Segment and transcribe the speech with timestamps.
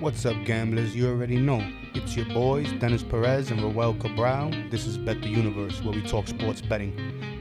[0.00, 0.94] What's up, gamblers?
[0.94, 1.66] You already know.
[1.94, 4.50] It's your boys, Dennis Perez and Roel Cabral.
[4.70, 6.92] This is Bet the Universe, where we talk sports betting.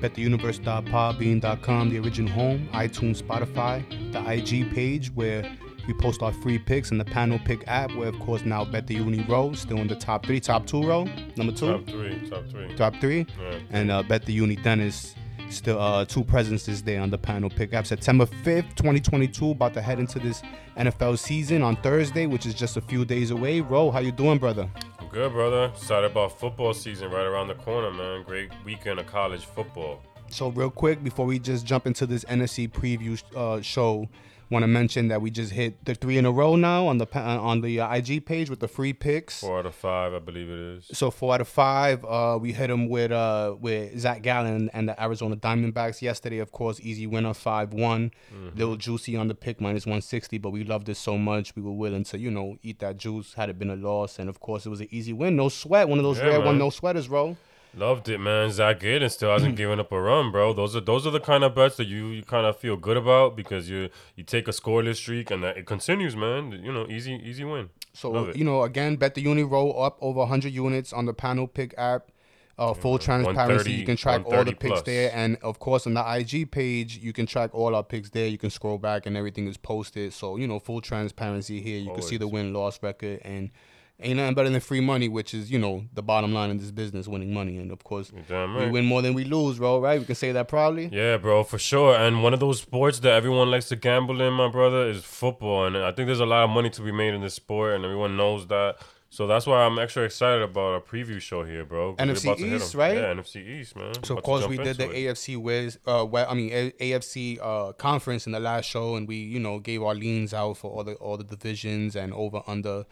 [0.01, 5.43] BetTheUniverse.podbean.com, the original home, iTunes, Spotify, the IG page where
[5.87, 8.87] we post our free picks, and the panel pick app, where of course now Bet
[8.87, 11.05] the Uni row, still in the top three, top two row,
[11.37, 12.75] number two, Top three, top three.
[12.75, 13.59] top three, Yeah.
[13.69, 15.15] and uh, Bet the Uni Dennis.
[15.49, 17.87] Still, uh, two presences there on the panel pick app.
[17.87, 20.41] September 5th, 2022, about to head into this
[20.77, 23.61] NFL season on Thursday, which is just a few days away.
[23.61, 24.69] Ro, how you doing, brother?
[24.99, 25.65] I'm good, brother.
[25.65, 28.23] Excited about football season right around the corner, man.
[28.23, 30.01] Great weekend of college football.
[30.29, 34.09] So real quick before we just jump into this NFC preview uh, show,
[34.49, 37.07] want to mention that we just hit the three in a row now on the
[37.13, 39.41] uh, on the uh, IG page with the free picks.
[39.41, 40.89] Four out of five, I believe it is.
[40.93, 44.87] So four out of five, uh, we hit them with uh, with Zach Gallen and
[44.89, 46.39] the Arizona Diamondbacks yesterday.
[46.39, 48.11] Of course, easy winner five one.
[48.55, 51.61] Little juicy on the pick minus one sixty, but we loved it so much we
[51.61, 54.19] were willing to you know eat that juice had it been a loss.
[54.19, 55.89] And of course, it was an easy win, no sweat.
[55.89, 57.35] One of those Yeah, rare one no sweaters, bro.
[57.77, 58.51] Loved it, man.
[58.51, 60.51] Zach Gallen still hasn't given up a run, bro.
[60.51, 62.97] Those are those are the kind of bets that you, you kind of feel good
[62.97, 66.51] about because you you take a scoreless streak and that it continues, man.
[66.51, 67.69] You know, easy easy win.
[67.93, 71.47] So you know, again, bet the uni roll up over 100 units on the panel
[71.47, 72.11] pick app.
[72.59, 74.81] Uh, full transparency, you can track all the picks plus.
[74.81, 78.25] there, and of course on the IG page, you can track all our picks there.
[78.25, 80.11] You can scroll back, and everything is posted.
[80.11, 81.77] So you know, full transparency here.
[81.77, 83.51] You can see the win loss record, and
[83.99, 86.71] ain't nothing better than free money, which is you know the bottom line in this
[86.71, 87.57] business, winning money.
[87.57, 89.79] And of course, Damn we win more than we lose, bro.
[89.79, 89.99] Right?
[89.99, 90.89] We can say that proudly.
[90.91, 91.95] Yeah, bro, for sure.
[91.95, 95.65] And one of those sports that everyone likes to gamble in, my brother, is football.
[95.65, 97.83] And I think there's a lot of money to be made in this sport, and
[97.83, 98.77] everyone knows that.
[99.09, 101.95] So that's why I'm extra excited about our preview show here, bro.
[101.95, 102.97] NFC about to hit East, right?
[102.97, 103.93] Yeah, NFC East, man.
[104.03, 105.15] So of course we did the it.
[105.15, 109.15] AFC Wiz, uh, I mean A- AFC uh, conference in the last show, and we
[109.15, 112.83] you know gave our leans out for all the all the divisions and over under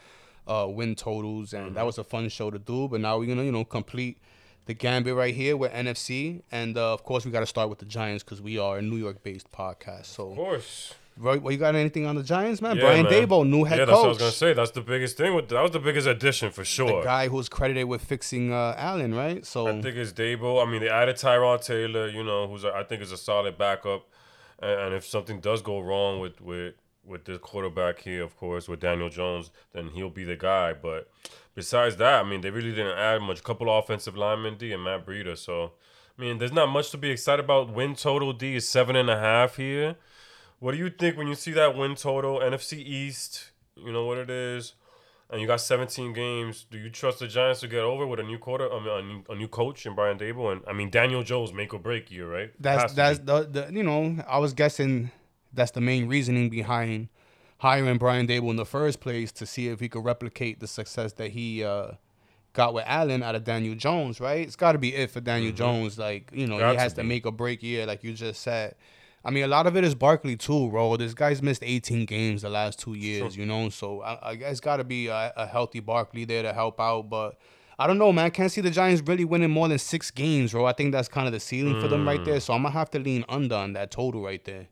[0.48, 1.76] uh, win totals, and Mm-hmm.
[1.76, 2.88] that was a fun show to do.
[2.88, 4.18] But now we're gonna you know complete
[4.66, 7.80] the gambit right here with NFC, and uh, of course we got to start with
[7.80, 10.06] the Giants because we are a New York based podcast.
[10.06, 10.94] So of course.
[11.18, 12.76] right, well, you got anything on the Giants, man?
[12.78, 13.14] Yeah, Brian man.
[13.14, 14.54] Daboll, new head yeah, that's what I was gonna say.
[14.54, 15.34] That's the biggest thing.
[15.36, 17.02] With that was the biggest addition for sure.
[17.02, 19.46] The guy who's credited with fixing uh, Allen, right?
[19.46, 20.66] So I think it's Daboll.
[20.66, 22.08] I mean, they added Tyrod Taylor.
[22.10, 24.08] You know, who's a, I think is a solid backup.
[24.60, 26.74] And, and if something does go wrong with with
[27.06, 30.74] with the quarterback here, of course, with Daniel Jones, then he'll be the guy.
[30.74, 31.10] But
[31.54, 33.44] besides that, I mean, they really didn't add much.
[33.44, 35.38] Couple offensive linemen, D and Matt Breida.
[35.38, 35.74] So,
[36.18, 37.74] I mean, there's not much to be excited about.
[37.74, 39.96] Win total D is seven and a half here.
[40.60, 42.40] What do you think when you see that win total?
[42.40, 44.74] NFC East, you know what it is,
[45.30, 46.66] and you got 17 games.
[46.72, 49.02] Do you trust the Giants to get over with a new quarter, I mean, a
[49.02, 50.54] new, a new coach in Brian Daboll?
[50.54, 52.52] And I mean, Daniel Jones make or break year, right?
[52.60, 55.12] That's that's the, the you know I was guessing
[55.56, 57.10] that's the main reasoning behind
[57.60, 61.14] hiring Brian Daboll in the first place to see if he could replicate the success
[61.14, 61.92] that he uh,
[62.54, 64.42] got with Allen out of Daniel Jones, right?
[64.42, 65.98] It's got to be it for Daniel Jones.
[65.98, 66.60] Like you know Mm-hmm.
[66.62, 67.08] Got he has to be.
[67.08, 68.76] make a break year, like you just said.
[69.24, 70.98] I mean, a lot of it is Barkley too, bro.
[70.98, 73.70] This guy's missed 18 games the last two years, you know.
[73.70, 77.10] So I, I guess got to be a, a healthy Barkley there to help out,
[77.10, 77.38] but.
[77.78, 78.32] I don't know, man.
[78.32, 80.64] Can't see the Giants really winning more than six games, bro.
[80.66, 82.24] I think that's kind of the ceiling for them right Mm.
[82.26, 82.40] there.
[82.40, 84.68] So I'm gonna have to lean under on that total right there.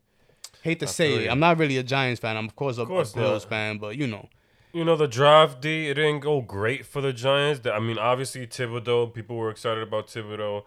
[0.64, 1.30] Hate to say it.
[1.30, 2.38] I'm not really a Giants fan.
[2.38, 3.50] I'm of course a, course a Bills not.
[3.50, 4.30] fan, but you know,
[4.72, 7.68] You know, the draft D, it didn't go great for the Giants.
[7.68, 10.64] I mean, obviously, Thibodeaux, people were excited about Thibodeaux,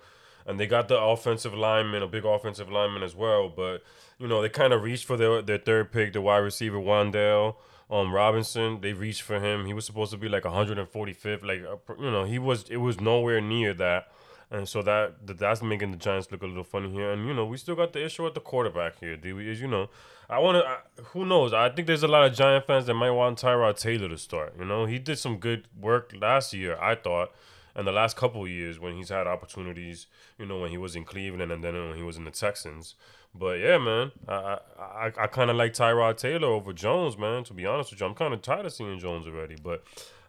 [0.46, 3.48] and they got the offensive lineman, a big offensive lineman as well.
[3.48, 3.82] But,
[4.18, 7.56] you know, they kind of reached for their, their third pick, the wide receiver, Wan'Dale
[7.90, 8.80] um, Robinson.
[8.80, 9.64] They reached for him.
[9.64, 11.42] He was supposed to be like 145th.
[11.42, 11.62] Like,
[11.98, 14.08] you know, he was, it was nowhere near that.
[14.50, 17.10] And so that that- that's making the Giants look a little funny here.
[17.10, 19.16] And you know, we still got the issue at the quarterback here.
[19.16, 19.50] Do we?
[19.50, 19.88] As you know,
[20.30, 21.02] I want to.
[21.12, 21.52] Who knows?
[21.52, 24.54] I think there's a lot of Giant fans that might want Tyrod Taylor to start.
[24.58, 26.78] You know, he did some good work last year.
[26.80, 27.32] I thought,
[27.74, 30.06] and the last couple years when he's had opportunities.
[30.38, 32.94] You know, when he was in Cleveland and then when he was in the Texans.
[33.34, 37.42] But yeah, man, I I, I, I kind of like Tyrod Taylor over Jones, man.
[37.44, 39.56] To be honest with you, I'm kind of tired of seeing Jones already.
[39.60, 39.82] But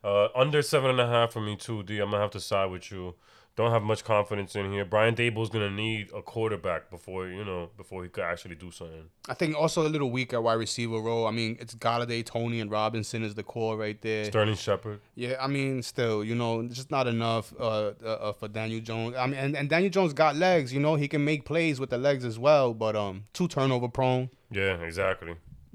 [0.04, 2.00] uh, under seven and a half for me too, D.
[2.00, 3.14] I'm gonna have to side with you.
[3.58, 4.86] Don't have much confidence in here.
[4.86, 9.10] Brian Daboll's gonna need a quarterback before you know before he could actually do something.
[9.28, 11.26] I think also a little weak at wide receiver role.
[11.26, 14.26] I mean, it's Golladay, Toney, and Robinson is the core right there.
[14.26, 15.00] Sterling Shepard.
[15.16, 19.16] Yeah, I mean, still, you know, just not enough uh, uh, uh, for Daniel Jones.
[19.16, 20.72] I mean, and, and Daniel Jones got legs.
[20.72, 22.76] You know, he can make plays with the legs as well.
[22.76, 24.30] But um, too turnover prone.
[24.52, 25.34] Yeah, exactly.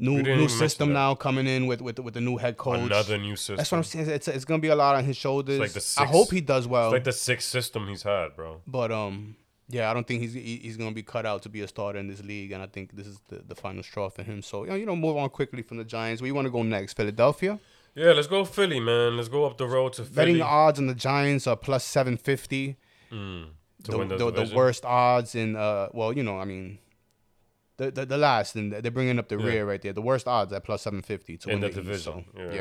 [0.09, 2.81] New new system now coming in with with with the new head coach.
[2.81, 3.57] Another new system.
[3.57, 4.09] That's what I'm saying.
[4.11, 5.61] It's, it's gonna be a lot on his shoulders.
[5.61, 6.87] like the I hope he does well.
[6.89, 8.61] It's like the sixth system he's had, bro.
[8.67, 9.37] but um,
[9.69, 11.99] yeah, I don't think he's he- he's gonna be cut out to be a starter
[12.01, 14.43] in this league, and I think this is the, the final straw for him.
[14.43, 16.21] So you know, you know, move on quickly from the Giants.
[16.21, 16.95] Where you want to go next?
[16.95, 17.59] Philadelphia.
[17.95, 19.17] Yeah, let's go Philly, man.
[19.17, 20.17] Let's go up the road to Philly.
[20.17, 22.77] Betting odds on the Giants are plus seven fifty.
[23.13, 23.51] Mm,
[23.85, 26.79] The, the, the, the worst odds in uh well you know I mean.
[27.79, 29.47] The, the, the last and they're bringing up the Yeah.
[29.47, 29.93] rear right there.
[29.93, 32.53] The worst odds at plus seven fifty to In win the East, division, So, yeah.
[32.53, 32.61] yeah.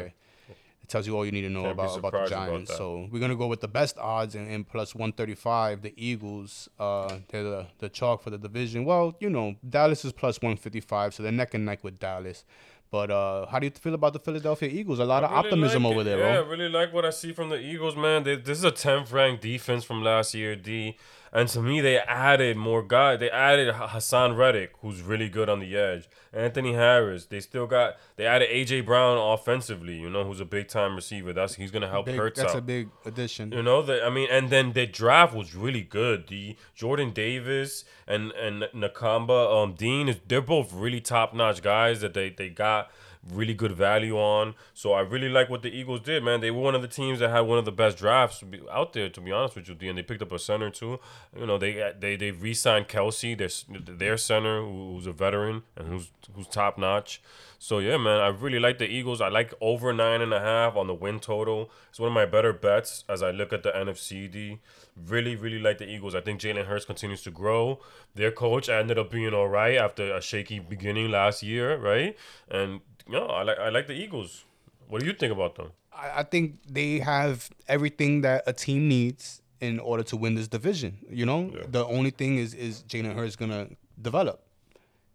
[0.83, 2.77] it tells you all you need to know Can't about about the surprised about Giants.
[2.77, 5.81] so we're gonna go with the best odds and, and plus one thirty five.
[5.81, 8.85] The Eagles, uh, they're the, the chalk for the division.
[8.85, 11.99] Well, you know Dallas is plus one fifty five, so they're neck and neck with
[11.99, 12.45] Dallas.
[12.89, 14.99] But uh, how do you feel about the Philadelphia Eagles?
[14.99, 16.03] A lot of really optimism like over it.
[16.03, 16.43] there, Yeah, bro.
[16.45, 18.23] I really like what I see from the Eagles, man.
[18.23, 20.97] They, this is a 10th ranked defense from last year, D.
[21.33, 23.19] And to me, they added more guys.
[23.19, 26.09] They added Haason Reddick, who's really good on the edge.
[26.33, 27.25] Anthony Harris.
[27.25, 27.95] They still got.
[28.17, 29.97] They added AJ Brown offensively.
[29.97, 31.31] You know, who's a big time receiver.
[31.31, 32.57] That's he's gonna help Big- Hurts that's out.
[32.59, 33.51] a big addition.
[33.53, 36.27] You know, the, I mean, and then the draft was really good.
[36.27, 39.29] The Jordan Davis and and Nakobe
[39.63, 42.91] um Dean is they're both really top notch guys that they they got
[43.29, 44.55] really good value on.
[44.73, 46.41] So I really like what the Eagles did, man.
[46.41, 49.09] They were one of the teams that had one of the best drafts out there,
[49.09, 49.89] to be honest with you.
[49.89, 50.99] And they picked up a center too.
[51.37, 56.11] You know, they they they re-signed Kelce, their their center, who's a veteran and who's
[56.33, 57.21] who's top notch.
[57.59, 59.21] So yeah, man, I really like the Eagles.
[59.21, 61.69] I like over nine and a half on the win total.
[61.89, 64.31] It's one of my better bets as I look at the NFC.
[64.31, 64.59] D.
[65.07, 66.15] Really, really like the Eagles.
[66.15, 67.79] I think Jalen Hurts continues to grow.
[68.15, 72.17] Their coach ended up being all right after a shaky beginning last year, right?
[72.49, 74.45] And know, I like I like the Eagles.
[74.87, 75.71] What do you think about them?
[75.93, 80.47] I, I think they have everything that a team needs in order to win this
[80.47, 80.97] division.
[81.09, 81.63] You know, Yeah.
[81.69, 83.67] the only thing is is Jalen Hurts gonna
[84.01, 84.41] develop.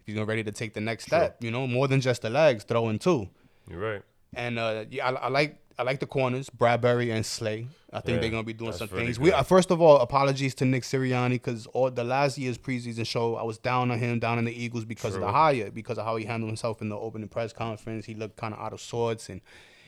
[0.06, 2.62] If he's ready to take the next step, you know, more than just the legs,
[2.64, 3.28] throwing too.
[3.68, 4.02] You're right.
[4.34, 7.68] And uh, yeah, I, I like I like the corners, Bradberry and Slay.
[7.92, 9.18] I think Yeah, they're gonna be doing some things.
[9.18, 9.34] We good.
[9.34, 13.36] uh, first of all, apologies to Nick Sirianni because all the last year's preseason show,
[13.36, 15.34] I was down on him, down on the Eagles because of the True.
[15.34, 18.06] hire, because of how he handled himself in the opening press conference.
[18.06, 19.40] He looked kind of out of sorts and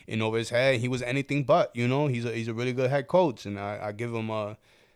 [0.07, 0.81] in over his head.
[0.81, 1.75] He was anything but.
[1.75, 4.31] You know, he's a he's a really good head coach, and I, I give him
[4.31, 4.55] uh,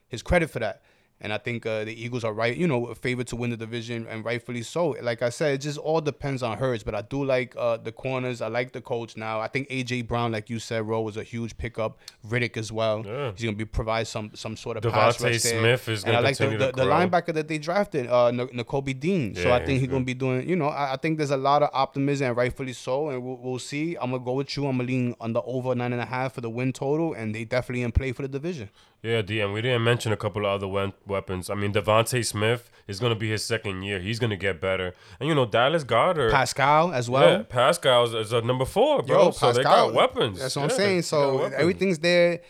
[0.09, 0.83] his credit for that.
[1.23, 3.57] And I think uh, the Eagles are right, you know, a favorite to win the
[3.57, 4.97] division, and rightfully so.
[5.01, 6.83] Like I said, it just all depends on Hurts.
[6.83, 8.43] But I do like uh, the corners.
[8.43, 9.41] I like the coach now.
[9.41, 11.99] I think AJ Brown, like you said, Ro, was a huge pickup.
[12.25, 13.03] Reddick as well.
[13.07, 13.31] Yeah.
[13.37, 15.61] He's gonna be provide some some sort of pass DeVonta rush there.
[15.61, 18.99] Smith is gonna I like the, the, the linebacker that they drafted, uh, N- Nakobe
[18.99, 19.35] Dean.
[19.37, 20.49] so I think he's he's gonna be doing.
[20.49, 23.11] You know, I, I think there's a lot of optimism, and rightfully so.
[23.11, 23.97] And we'll, we'll see.
[24.01, 24.67] I'm gonna go with you.
[24.67, 27.33] I'm gonna lean on the over nine and a half for the win total, and
[27.35, 28.71] they definitely in play for the division.
[29.03, 29.53] Yeah, DM.
[29.53, 31.51] we didn't mention a couple of other we- weapons.
[31.51, 33.99] I mean, DeVonta Smith is going to be his second year.
[33.99, 34.95] He's going to get better.
[35.19, 36.31] And, you know, Dallas Goedert.
[36.31, 37.29] Pascal as well.
[37.39, 39.25] yeah, Pascal is- is a number four, bro.
[39.25, 40.39] Yo, so they got weapons.
[40.39, 41.03] That's what Yeah, I'm saying.
[41.03, 42.41] So everything's there,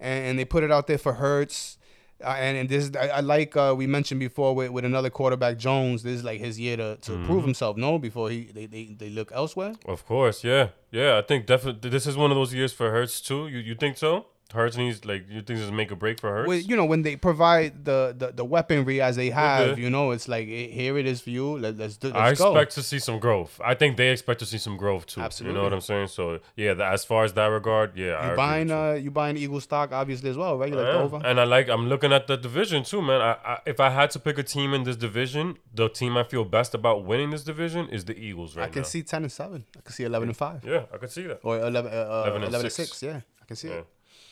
[0.00, 1.78] and, and they put it out there for Hurts.
[2.22, 5.56] Uh, and, and this, I, I like uh, we mentioned before with, with another quarterback
[5.58, 6.02] Jones.
[6.04, 7.26] This is like his year to, to Mm-hmm.
[7.26, 7.76] prove himself.
[7.76, 9.72] No, before he they, they, they look elsewhere.
[9.86, 10.68] Of course, yeah.
[10.92, 13.48] Yeah, I think definitely this is one of those years for Hurts, too.
[13.48, 14.26] You you think so?
[14.52, 16.48] Hurts needs, like, you think this is make a break for Hurts?
[16.48, 19.80] Well, you know when they provide the, the, the weaponry as they have, Okay.
[19.80, 21.58] you know it's like here it is for you.
[21.58, 22.08] Let, let's do.
[22.08, 22.50] Let's I go.
[22.52, 23.60] expect to see some growth.
[23.64, 25.20] I think they expect to see some growth too.
[25.20, 25.52] Absolutely.
[25.54, 26.08] You know what I'm saying?
[26.08, 29.10] So yeah, the, as far as that regard, yeah, I you agree buying uh you
[29.10, 30.70] buying Eagle stock obviously as well, right?
[30.70, 31.20] You like I over.
[31.24, 33.20] And I like I'm looking at the division too, man.
[33.20, 36.24] I, I if I had to pick a team in this division, the team I
[36.24, 38.88] feel best about winning this division is the Eagles right I can now.
[38.88, 39.64] see ten and seven.
[39.76, 41.40] I can see eleven and five Yeah, I could see that.
[41.42, 42.74] or 11, uh, 11 11, and and six.
[42.90, 43.02] six.
[43.02, 43.74] Yeah, I can see Yeah.
[43.74, 43.86] it.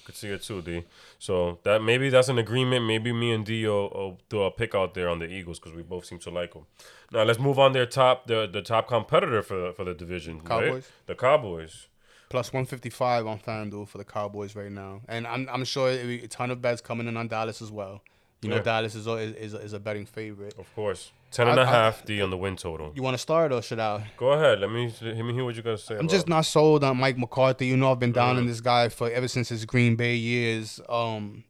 [0.05, 0.85] Could see it too, D.
[1.19, 2.87] So that maybe that's an agreement.
[2.87, 5.77] Maybe me and D will, will do a pick out there on the Eagles because
[5.77, 6.67] we both seem to like them.
[7.13, 7.73] Now let's move on.
[7.73, 10.47] Their top, the the top competitor for for the division, right?
[10.47, 10.89] Cowboys?
[11.07, 11.87] The Cowboys.
[12.31, 15.01] Plus 155 on FanDuel for the Cowboys right now.
[15.09, 17.73] And I'm, I'm sure it'll be a ton of bets coming in on Dallas as
[17.73, 18.03] well.
[18.43, 18.63] You know, Yeah.
[18.63, 20.55] Dallas is, is, is, a, is a betting favorite.
[20.59, 22.91] Of course, ten and a I- I- half D on the win total.
[22.95, 24.11] You want to start or should I?
[24.17, 24.61] Go ahead.
[24.61, 25.97] Let me let me hear what you got to say.
[25.99, 26.31] I'm just it.
[26.31, 27.67] not sold on Mike McCarthy.
[27.67, 28.39] You know, I've been down Mm.
[28.39, 30.81] on this guy for ever since his Green Bay years.
[30.89, 31.45] Um,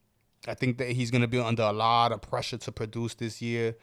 [0.48, 3.76] I think that he's gonna be under a lot of pressure to produce this year.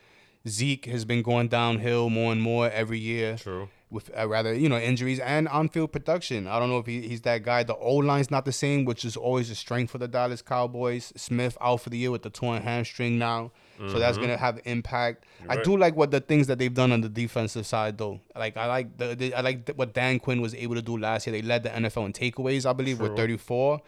[0.48, 3.70] Zeke has been going downhill more and more every year true.
[3.90, 6.46] With uh, rather you know injuries and on-field production.
[6.48, 7.64] I don't know if he, he's that guy.
[7.64, 11.14] The O line's not the same, which is always a strength for the Dallas Cowboys.
[11.16, 13.52] Smith out for the year with the torn hamstring now,
[13.88, 15.24] so that's gonna have impact.
[15.48, 15.64] I Mm-hmm.
[15.64, 18.20] do like what the things that they've done on the defensive side though.
[18.36, 20.98] Like I like the, the I like th- what Dan Quinn was able to do
[20.98, 21.32] last year.
[21.40, 23.80] They led the NFL in takeaways, I believe, with 34.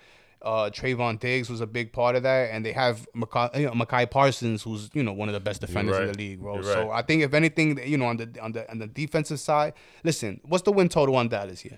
[0.42, 3.74] Uh, Trevon Diggs was a big part of that, and they have Micah, you know,
[3.74, 6.56] Micah Parsons, who's you know one of the best defenders in the league, bro.
[6.56, 6.92] You're So.
[6.92, 10.40] I think if anything, you know, on the on the on the defensive side, listen,
[10.44, 11.78] what's the win total on Dallas here?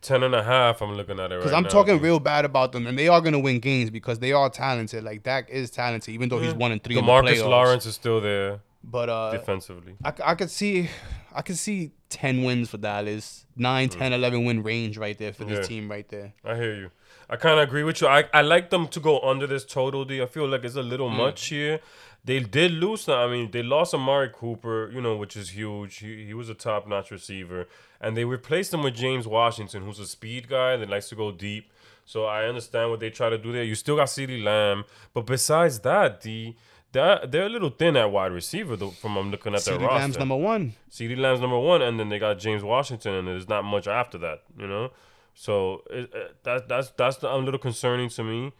[0.00, 0.80] Ten and a half.
[0.80, 3.08] I'm looking at it right Because I'm now, talking real bad about them, and they
[3.08, 5.04] are gonna win games because they are talented.
[5.04, 6.96] Like Dak is talented, even though he's one and three.
[6.96, 7.48] in the Demarcus playoffs.
[7.48, 8.60] Lawrence is still there.
[8.84, 9.96] But uh, defensively.
[10.02, 10.88] I, I could see,
[11.34, 15.44] I could see ten wins for Dallas, 9, 10, 11 win range right there for
[15.44, 15.64] this Yeah.
[15.64, 16.32] team right there.
[16.44, 16.90] I hear you.
[17.30, 18.06] I kind of agree with you.
[18.08, 20.04] I, I like them to go under this total.
[20.04, 20.22] D.
[20.22, 20.88] I feel like it's a Mm.
[20.88, 21.80] little much here.
[22.24, 23.08] They did lose.
[23.08, 25.98] I mean, they lost Amari Cooper, you know, which is huge.
[25.98, 27.68] He, he was a top notch receiver,
[28.00, 31.30] and they replaced him with James Washington, who's a speed guy that likes to go
[31.30, 31.70] deep.
[32.04, 33.62] So I understand what they try to do there.
[33.62, 36.56] You still got CeeDee Lamb, but besides that, D.
[36.92, 38.90] That they're a little thin at wide receiver though.
[38.90, 39.98] From I'm looking at their CeeDee roster.
[39.98, 40.72] Lamb's number one.
[40.90, 44.16] CeeDee Lamb's number one, and then they got James Washington, and there's not much after
[44.18, 44.90] that, you know.
[45.38, 48.52] So it, it, that that's that's a little concerning to me.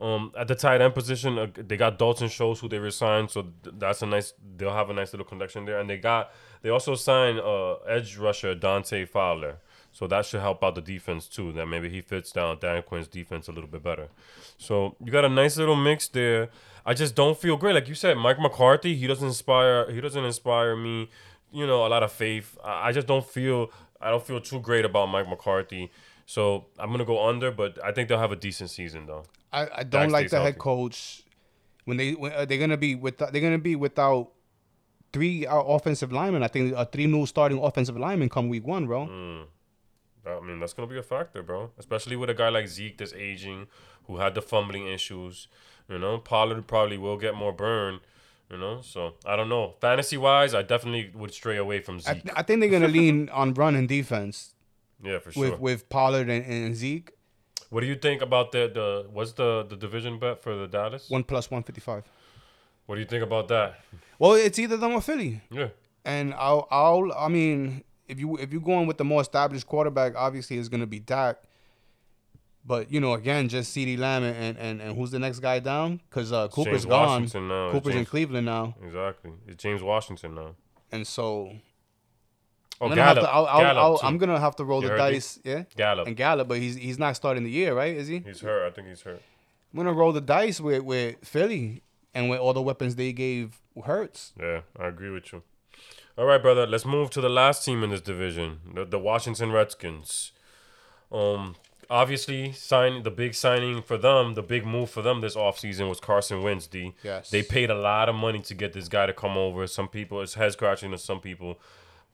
[0.00, 3.48] Um, at the tight end position, uh, they got Dalton Schultz, who they resigned, so
[3.64, 4.32] th- that's a nice.
[4.56, 6.32] They'll have a nice little connection there, and they got
[6.62, 9.58] they also signed uh, edge rusher Dante Fowler,
[9.90, 11.50] so that should help out the defense too.
[11.52, 14.06] That maybe he fits down Dan Quinn's defense a little bit better.
[14.56, 16.48] So you got a nice little mix there.
[16.86, 18.94] I just don't feel great, like you said, Mike McCarthy.
[18.94, 19.90] He doesn't inspire.
[19.90, 21.10] He doesn't inspire me.
[21.50, 22.56] You know, a lot of faith.
[22.64, 23.72] I, I just don't feel.
[24.00, 25.90] I don't feel too great about Mike McCarthy.
[26.30, 29.24] So I'm gonna go under, but I think they'll have a decent season though.
[29.52, 31.24] I, I don't Dak like the head coach
[31.86, 34.30] when they when, uh, they're gonna be with they're gonna be without
[35.12, 36.44] three uh, offensive linemen.
[36.44, 39.08] I think uh, three new starting offensive linemen come week one, bro.
[39.08, 39.46] Mm.
[40.24, 41.72] I mean, that's gonna be a factor, bro.
[41.76, 43.66] Especially with a guy like Zeke that's aging,
[44.04, 45.48] who had the fumbling issues.
[45.88, 47.98] You know, Pollard probably will get more burn.
[48.48, 49.74] You know, so I don't know.
[49.80, 52.30] Fantasy wise, I definitely would stray away from I, Zeke.
[52.36, 54.54] I think they're gonna lean on run and defense
[55.02, 55.50] yeah, for sure.
[55.50, 57.10] with with Pollard and, and Zeke.
[57.70, 61.08] what do you think about the the what's the the division bet for the Dallas?
[61.08, 62.04] One plus one fifty five.
[62.86, 63.78] What do you think about that?
[64.18, 65.40] Well, it's either them or Philly.
[65.50, 65.68] Yeah,
[66.04, 70.14] And I'll, I'll, I mean, if you if you're going with the more established quarterback,
[70.16, 71.36] obviously it's gonna be Dak.
[72.64, 76.00] But you know, again, just CeeDee Lamb and, and, and, who's the next guy down?
[76.10, 77.08] Because uh, Cooper's James gone.
[77.22, 77.70] Washington now.
[77.70, 79.32] Cooper's in Cleveland now, Exactly.
[79.46, 80.56] It's James Washington now.
[80.92, 81.52] and so
[82.80, 84.08] I'm gonna have to, I'll, I'll, Gallup, I'll.
[84.08, 85.14] I'm gonna have to roll You the heard me?
[85.14, 85.64] dice, yeah.
[85.76, 86.06] Gallup.
[86.06, 87.94] And Gallup, but he's he's not starting the year, right?
[87.94, 88.20] Is he?
[88.20, 88.66] He's hurt.
[88.66, 89.20] I think he's hurt.
[89.72, 91.82] I'm gonna roll the dice with with Philly
[92.14, 94.32] and with all the weapons they gave Hurts.
[94.38, 95.42] Yeah, I agree with you.
[96.18, 96.66] All right, brother.
[96.66, 100.32] Let's move to the last team in this division, the, the Washington Redskins.
[101.12, 101.56] Um,
[101.88, 106.00] obviously, sign the big signing for them, the big move for them this offseason was
[106.00, 106.66] Carson Wentz.
[106.66, 106.94] D.
[107.02, 107.30] Yes.
[107.30, 109.66] They paid a lot of money to get this guy to come over.
[109.66, 111.58] Some people, it's head scratching to some people,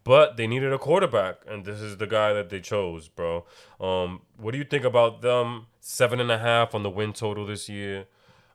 [0.06, 3.44] but they needed a quarterback, and this is the guy that they chose, bro.
[3.80, 5.66] Um, what do you think about them?
[5.80, 8.06] Seven and a half on the win total this year.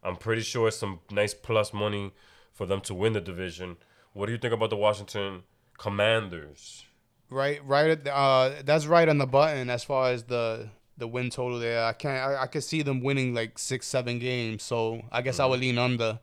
[0.02, 2.14] I'm pretty sure it's some nice plus money
[2.54, 3.76] for them to win the division.
[4.14, 5.44] What do you think about the Washington
[5.78, 6.86] Commanders?
[7.30, 7.90] Right, right.
[7.90, 11.60] At the, uh, that's right on the button as far as the the win total
[11.60, 11.84] there.
[11.84, 12.18] I can't.
[12.18, 14.64] I, I could see them winning like six, seven games.
[14.64, 16.20] So I guess I would lean under.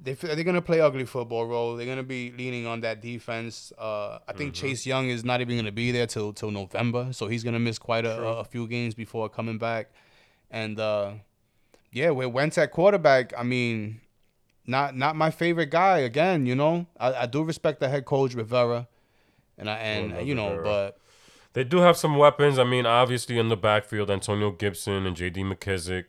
[0.00, 1.76] They they're gonna play ugly football role.
[1.76, 3.72] They're gonna be leaning on that defense.
[3.76, 7.26] Uh, I think Chase Young is not even gonna be there till till November, so
[7.26, 9.90] he's gonna miss quite a, a few games before coming back.
[10.50, 11.14] And uh,
[11.92, 14.00] yeah, with Wentz at quarterback, I mean,
[14.66, 15.98] not not my favorite guy.
[15.98, 18.86] Again, you know, I, I do respect the head coach Rivera,
[19.56, 20.62] and I and you know, Rivera.
[20.62, 20.98] but
[21.54, 22.58] They do have some weapons.
[22.58, 25.42] I mean, obviously in the backfield, Antonio Gibson and J.D.
[25.42, 26.04] McKissic,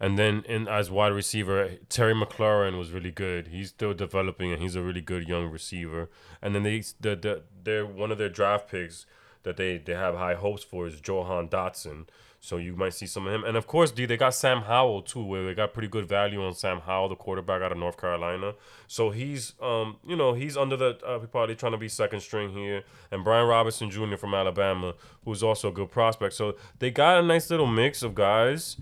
[0.00, 3.48] and then in as wide receiver, Terry McLaurin was really good.
[3.48, 6.10] He's still developing, and he's a really good young receiver.
[6.42, 9.06] And then they the, the they're one of their draft picks
[9.44, 12.06] that they they have high hopes for is Jahan Dotson.
[12.44, 15.00] So you might see some of him, and of course, D they got Sam Howell
[15.00, 17.96] too, where they got pretty good value on Sam Howell, the quarterback out of North
[17.96, 18.52] Carolina.
[18.86, 22.50] So he's, um, you know, he's under the uh, probably trying to be second string
[22.50, 24.16] here, and Brian Robinson Jr.
[24.16, 24.92] from Alabama,
[25.24, 26.34] who's also a good prospect.
[26.34, 28.76] So they got a nice little mix of guys,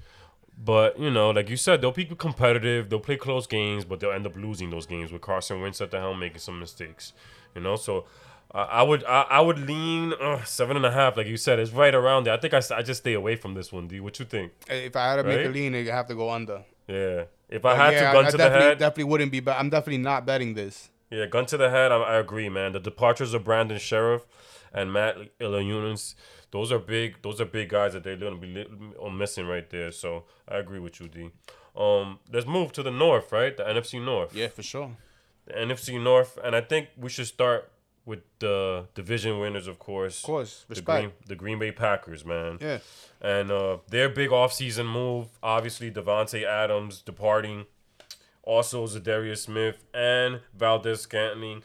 [0.64, 4.12] but you know, like you said, they'll be competitive, they'll play close games, but they'll
[4.12, 7.12] end up losing those games with Carson Wentz at the helm making some mistakes.
[7.54, 8.04] You know, so.
[8.54, 11.58] Uh, I would I, I would lean uh, seven and a half, like you said.
[11.58, 12.34] It's right around there.
[12.34, 13.98] I think I, I just stay away from this one, D.
[13.98, 14.52] What you think?
[14.68, 15.54] if I had to make a Right?
[15.54, 16.62] lean, I have to go under.
[16.86, 17.24] Yeah.
[17.48, 19.40] If I had yeah, to gun I to the head, definitely wouldn't be.
[19.40, 20.90] But I'm definitely not betting this.
[21.08, 21.92] yeah, gun to the head.
[21.92, 22.72] I, I agree, man.
[22.72, 24.26] The departures of Brandon Scherff
[24.70, 26.14] and Matt Ioannidis,
[26.52, 27.20] those are big.
[27.22, 29.90] Those are big guys that they're gonna be li- missing right there.
[29.90, 31.30] So I agree with you, D.
[31.74, 33.56] Um, let's move to the North, right?
[33.56, 34.34] The NFC North.
[34.34, 34.96] Yeah, for sure.
[35.46, 37.72] The NFC North, and I think we should start
[38.04, 40.18] with the division winners, of course.
[40.18, 40.80] Of course, The.
[40.82, 42.58] Green, the Green Bay Packers, man.
[42.60, 42.78] Yeah.
[43.20, 47.66] And uh, their big offseason move, obviously Davante Adams departing,
[48.42, 51.62] also Za'Darius Smith and Valdes-Scantling,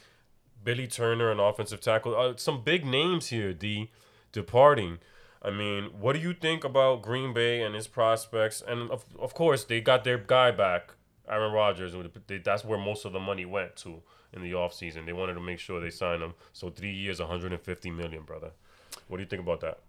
[0.63, 2.15] Billy Turner, an offensive tackle.
[2.15, 3.89] Uh, some big names here, D,
[4.31, 4.99] departing.
[5.41, 8.61] I mean, what do you think about Green Bay and his prospects?
[8.67, 10.93] And of, of course, they got their guy back,
[11.29, 11.93] Aaron Rodgers.
[12.27, 14.01] They- That's where most of the money went to.
[14.33, 15.05] in the offseason.
[15.05, 16.33] They wanted to make sure they signed him.
[16.51, 18.51] So three years, 150 million, brother.
[19.07, 19.79] What do you think about that?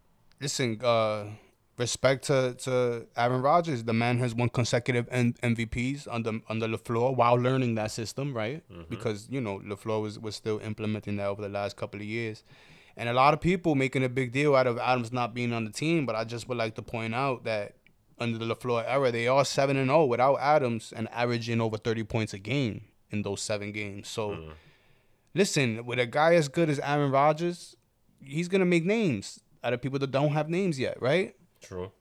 [0.41, 1.25] Listen, uh,
[1.77, 3.83] respect to, to Aaron Rodgers.
[3.83, 8.63] The man has won consecutive M- MVPs under under Lafleur while learning that system, right?
[8.89, 12.45] Because you know Lafleur was was still implementing that over the last couple of years,
[12.99, 15.65] and a lot of people making a big deal out of Adams not being on
[15.65, 16.05] the team.
[16.05, 17.77] But I just would like to point out that
[18.19, 22.05] under the Lafleur era, they are seven and zero without Adams and averaging over thirty
[22.05, 24.09] points a game in those seven games.
[24.09, 24.35] So.
[24.35, 24.51] Hmm.
[25.35, 27.77] Listen, with a guy as good as Aaron Rodgers,
[28.21, 31.37] he's gonna make names out of people that don't have names yet, right?
[31.61, 31.93] True,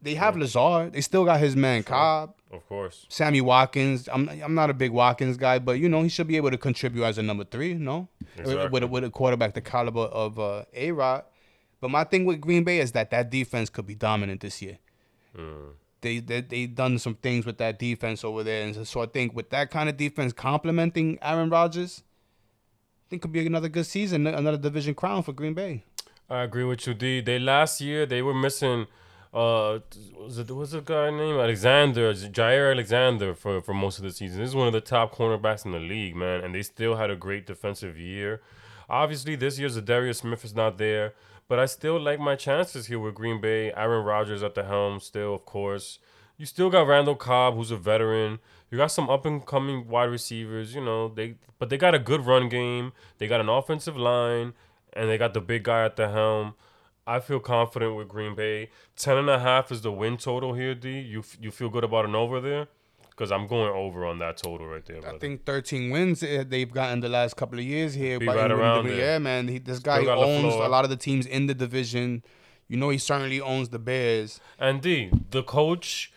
[0.00, 0.92] They have Lazard.
[0.92, 3.06] They still got his man Cobb, of course.
[3.08, 4.08] Sammy Watkins.
[4.12, 6.58] I'm I'm not a big Watkins guy, but you know he should be able to
[6.58, 7.74] contribute as a number three.
[7.74, 8.68] No, Exactly.
[8.68, 11.24] with, a, with a quarterback the caliber of uh, A Rod.
[11.80, 14.78] But my thing with Green Bay is that that defense could be dominant this year.
[15.36, 15.72] Mm.
[16.02, 19.06] They they they done some things with that defense over there, and so, so I
[19.06, 23.86] think with that kind of defense complementing Aaron Rodgers, I think could be another good
[23.86, 25.84] season, another division crown for Green Bay.
[26.28, 27.20] I agree with you, D.
[27.20, 28.86] They last year they were missing.
[29.32, 29.78] Uh,
[30.18, 31.36] was it what's the guy name?
[31.36, 34.40] Alexander, Jaire Alexander for for most of the season.
[34.40, 37.10] This is one of the top cornerbacks in the league, man, and they still had
[37.10, 38.42] a great defensive year.
[38.88, 41.14] Obviously, this year's Darius Smith is not there,
[41.46, 43.72] but I still like my chances here with Green Bay.
[43.72, 46.00] Aaron Rodgers at the helm, still, of course.
[46.36, 48.40] You still got Randall Cobb, who's a veteran.
[48.68, 51.06] You got some up and coming wide receivers, you know.
[51.06, 52.92] They but they got a good run game.
[53.18, 54.54] They got an offensive line,
[54.92, 56.54] and they got the big guy at the helm.
[57.06, 58.70] I feel confident with Green Bay.
[58.96, 61.00] Ten and a half is the win total here, D.
[61.00, 62.68] You you feel good about an over there?
[63.10, 65.16] Because I'm going over on that total right there, brother.
[65.16, 68.18] I think 13 wins eh, they've gotten the last couple of years here.
[68.18, 68.96] Be right the around there.
[68.96, 69.46] Yeah, man.
[69.48, 72.22] He, this guy owns a lot of the teams in the division.
[72.66, 74.40] You know, he certainly owns the Bears.
[74.58, 76.12] And D, the coach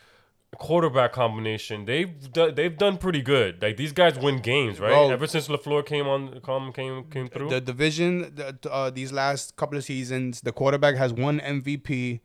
[0.64, 3.62] quarterback combination, they've do, they've done pretty good.
[3.62, 4.90] Like these guys win games, right?
[4.90, 5.12] Bro.
[5.12, 7.50] Ever since Lafleur came on, come came came through.
[7.50, 12.22] The division, the, uh, these last couple of seasons, the quarterback has one MVP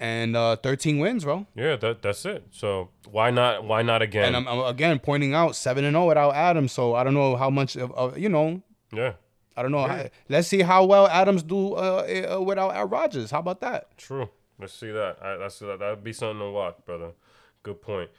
[0.00, 1.46] and uh, 13 wins, bro.
[1.54, 2.46] yeah, that that's it.
[2.50, 3.64] So why not?
[3.64, 4.24] Why not again?
[4.24, 6.72] And I'm, I'm again pointing out 7 and 0 without Adams.
[6.72, 9.12] So I don't know how much, of, you know, yeah,
[9.56, 9.86] I don't know.
[9.86, 13.30] How- let's see how well Adams do uh, uh, without Aaron Rodgers.
[13.30, 13.96] How about that?
[13.98, 14.30] true.
[14.60, 15.18] Let's see that.
[15.22, 15.78] I, that's that.
[15.78, 17.12] That'd be something to watch, brother.
[17.62, 18.10] Good point.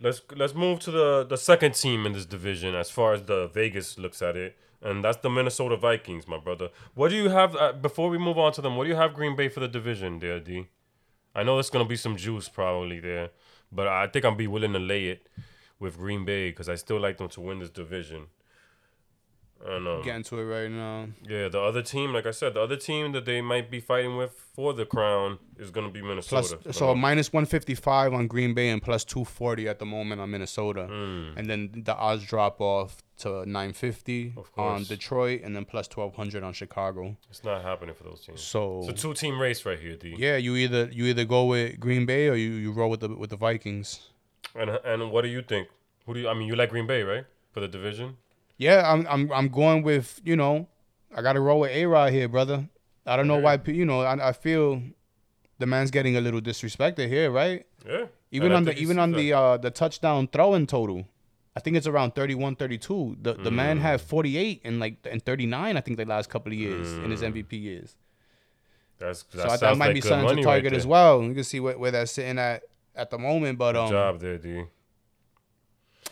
[0.00, 3.48] Let's let's move to the the second team in this division as far as the
[3.48, 4.56] Vegas looks at it.
[4.82, 6.68] And that's the Minnesota Vikings, my brother.
[6.94, 8.76] What do you have uh, before we move on to them?
[8.76, 10.68] What do you have Green Bay for the division, there, D?
[11.34, 13.30] I know there's gonna be some juice probably there,
[13.72, 15.28] but I think I'll be willing to lay it
[15.78, 18.26] with Green Bay because I still like them to win this division.
[19.64, 21.08] And um, Get into it right now.
[21.28, 24.16] yeah, the other team, like I said, the other team that they might be fighting
[24.16, 26.58] with for the crown is gonna be Minnesota.
[26.58, 30.86] Plus, so minus 155 on Green Bay and plus 240 at the moment on Minnesota.
[30.90, 31.36] Mm.
[31.36, 34.84] And then the odds drop off to 950 on.
[34.84, 37.16] Detroit and then plus 1200 on Chicago.
[37.30, 38.42] it's not happening for those teams.
[38.42, 40.14] So It's a two team race right here, D.
[40.18, 43.08] yeah, you either you either go with Green Bay or you, you roll with the
[43.08, 44.10] with the Vikings.
[44.54, 45.68] And and what do you think?
[46.04, 46.28] Who do you?
[46.28, 48.16] I mean, you like Green Bay, right, for the division?
[48.58, 50.68] Yeah, I'm I'm I'm going with you know
[51.14, 52.68] I got to roll with A Rod here, brother.
[53.04, 54.82] I don't know why you know I, I feel
[55.58, 57.66] the man's getting a little disrespected here, right?
[57.86, 58.06] Yeah.
[58.30, 59.18] Even on the even on that.
[59.18, 61.06] the uh the touchdown throwing total,
[61.54, 63.18] I think it's around 31, 32.
[63.22, 66.58] The the man had 48 and like and 39 I think the last couple of
[66.58, 67.96] years in his MVP years.
[68.98, 70.78] That's that So I, that might like be something to target there.
[70.78, 71.22] as well.
[71.22, 72.62] You can see where, where that's sitting at
[72.94, 74.64] at the moment, but Good um job there, D.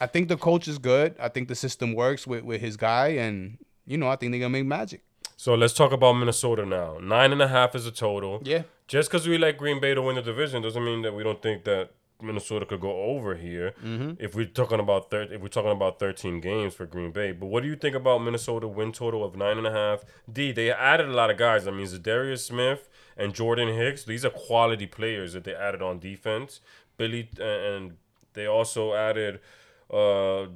[0.01, 1.15] I think the coach is good.
[1.21, 4.41] I think the system works with with his guy and you know, I think they're
[4.41, 5.03] going to make magic.
[5.37, 6.99] So let's talk about Minnesota now.
[7.03, 8.41] Nine and a half is a total.
[8.43, 8.63] Yeah.
[8.87, 11.43] Just because we like Green Bay to win the division doesn't mean that we don't
[11.43, 11.91] think that
[12.23, 13.75] Minnesota could go over here.
[13.85, 14.13] Mm-hmm.
[14.19, 17.47] If we're talking about thir- if we're talking about thirteen games for Green Bay, but
[17.47, 20.05] what do you think about Minnesota win total of nine and a half?
[20.33, 21.67] D they added a lot of guys.
[21.67, 24.05] I mean, Za'Darius Smith and Jordan Hicks.
[24.05, 26.61] These are quality players that they added on defense.
[26.97, 27.97] Billy and
[28.35, 29.41] they also added
[29.91, 30.47] uh,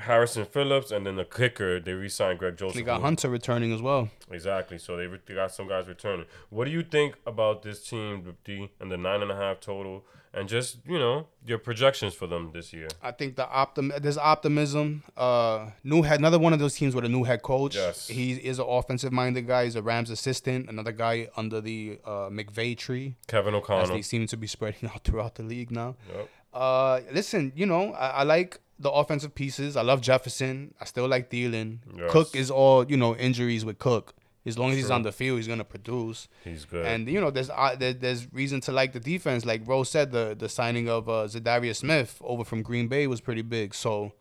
[0.00, 2.74] Harrison Phillips and then the kicker they re-signed Greg Joseph.
[2.76, 4.08] They got Hunter returning as well.
[4.30, 4.78] Exactly.
[4.78, 6.26] So they, re- they got some guys returning.
[6.50, 10.04] What do you think about this team, D, and the nine and a half total,
[10.32, 12.88] and just you know your projections for them this year?
[13.02, 15.04] I think the optim there's optimism.
[15.16, 17.76] Uh, new head, another one of those teams with a new head coach.
[17.76, 18.08] Yes.
[18.08, 19.64] he is an offensive minded guy.
[19.64, 20.68] He's a Rams assistant.
[20.68, 23.94] Another guy under the uh, McVay tree, Kevin as O'Connell.
[23.94, 25.94] they seem to be spreading out throughout the league now.
[26.12, 26.28] Yep.
[26.54, 29.76] Uh, listen, you know, I, I like the offensive pieces.
[29.76, 30.74] I love Jefferson.
[30.80, 31.78] I still like Thielen.
[31.96, 32.10] Yes.
[32.10, 34.14] Cook is all you know injuries with Cook.
[34.46, 36.28] As long as he's on the field, he's gonna produce.
[36.44, 36.84] He's good.
[36.84, 39.44] And you know, there's uh, there, there's reason to like the defense.
[39.46, 43.20] Like Rose said, the the signing of uh, Za'Darius Smith over from Green Bay was
[43.22, 43.74] pretty big.
[43.74, 44.12] So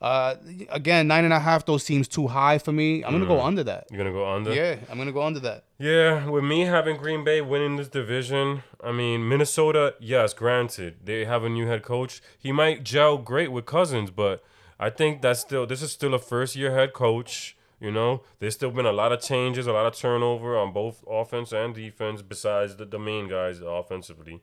[0.00, 0.36] Uh,
[0.70, 1.66] again, nine and a half.
[1.66, 3.04] Those seems too high for me.
[3.04, 3.86] I'm gonna go under that.
[3.90, 4.54] You're gonna go under.
[4.54, 5.64] Yeah, I'm gonna go under that.
[5.78, 9.94] Yeah, with me having Green Bay winning this division, I mean Minnesota.
[10.00, 12.22] Yes, granted they have a new head coach.
[12.38, 14.42] He might gel great with Cousins, but
[14.78, 17.56] I think that's still this is still a first year head coach.
[17.78, 21.02] You know, there's still been a lot of changes, a lot of turnover on both
[21.08, 24.40] offense and defense, besides the, the main guys offensively.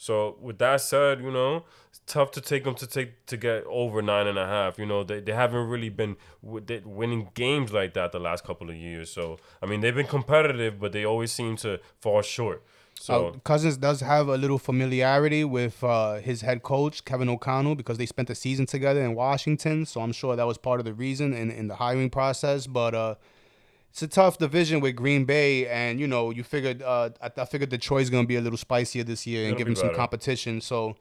[0.00, 3.64] So with that said, you know, it's tough to take them to take to get
[3.66, 4.78] over nine and a half.
[4.78, 8.76] You know, they, they haven't really been winning games like that the last couple of
[8.76, 9.12] years.
[9.12, 12.64] So I mean, they've been competitive, but they always seem to fall short.
[12.98, 17.74] So Uh, Cousins does have a little familiarity with uh, his head coach Kevin O'Connell
[17.74, 19.84] because they spent the season together in Washington.
[19.84, 22.66] So I'm sure that was part of the reason in, in the hiring process.
[22.66, 23.14] But uh,
[23.90, 27.44] it's a tough division with Green Bay, and you know you figured uh, I, I
[27.44, 29.96] figured Detroit's gonna be a little spicier this year and It'll give them some better.
[29.98, 30.60] competition.
[30.60, 30.96] So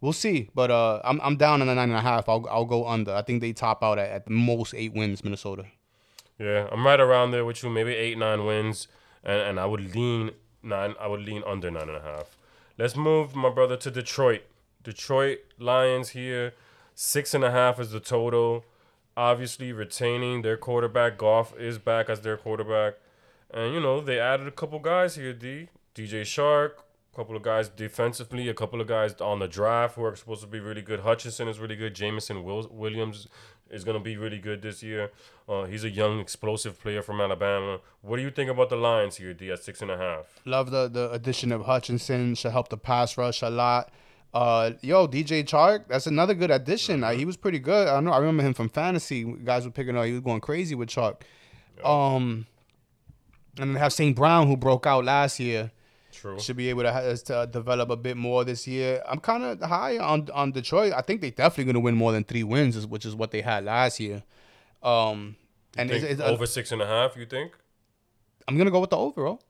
[0.00, 0.50] we'll see.
[0.54, 2.28] But uh, I'm I'm down on the nine and a half.
[2.28, 3.12] I'll I'll go under.
[3.14, 5.64] I think they top out at, at the most eight wins, Minnesota.
[6.38, 7.70] yeah, I'm right around there with you.
[7.70, 8.88] Maybe eight nine wins,
[9.22, 10.30] and and I would lean
[10.62, 10.94] nine.
[11.00, 12.36] I would lean under nine and a half.
[12.76, 14.42] Let's move, my brother, to Detroit.
[14.82, 16.52] Detroit Lions here,
[16.94, 18.64] six and a half is the total.
[19.16, 21.18] Obviously, retaining their quarterback.
[21.18, 22.94] Goff is back as their quarterback,
[23.52, 25.32] and you know they added a couple guys here.
[25.32, 26.70] D DJ Chark,
[27.12, 30.40] a couple of guys defensively, a couple of guys on the draft who are supposed
[30.40, 31.00] to be really good.
[31.00, 31.94] Hutchinson is really good.
[31.94, 33.28] Jameson Williams
[33.70, 35.10] is going to be really good this year.
[35.48, 37.78] Uh, he's a young, explosive player from Alabama.
[38.02, 40.40] What do you think about the Lions here, D, at six and a half?
[40.44, 42.34] Love the the addition of Hutchinson.
[42.34, 43.92] Should help the pass rush a lot.
[44.34, 47.04] Uh, yo, DJ Chark, that's another good addition.
[47.04, 47.86] Uh, he was pretty good.
[47.86, 48.10] I know.
[48.10, 49.22] I remember him from fantasy.
[49.22, 50.04] Guys were picking up.
[50.06, 51.20] He was going crazy with Chark.
[51.84, 52.46] Um,
[53.58, 54.16] and then have St.
[54.16, 55.70] Brown who broke out last year.
[56.12, 56.38] True.
[56.40, 59.02] Should be able to, ha- to develop a bit more this year.
[59.08, 60.92] I'm kind of high on on Detroit.
[60.96, 63.64] I think they're definitely gonna win more than three wins, which is what they had
[63.64, 64.22] last year.
[64.82, 65.36] Um,
[65.76, 67.52] and it's, it's, over six and a half, you think?
[68.46, 69.42] I'm gonna go with the overall.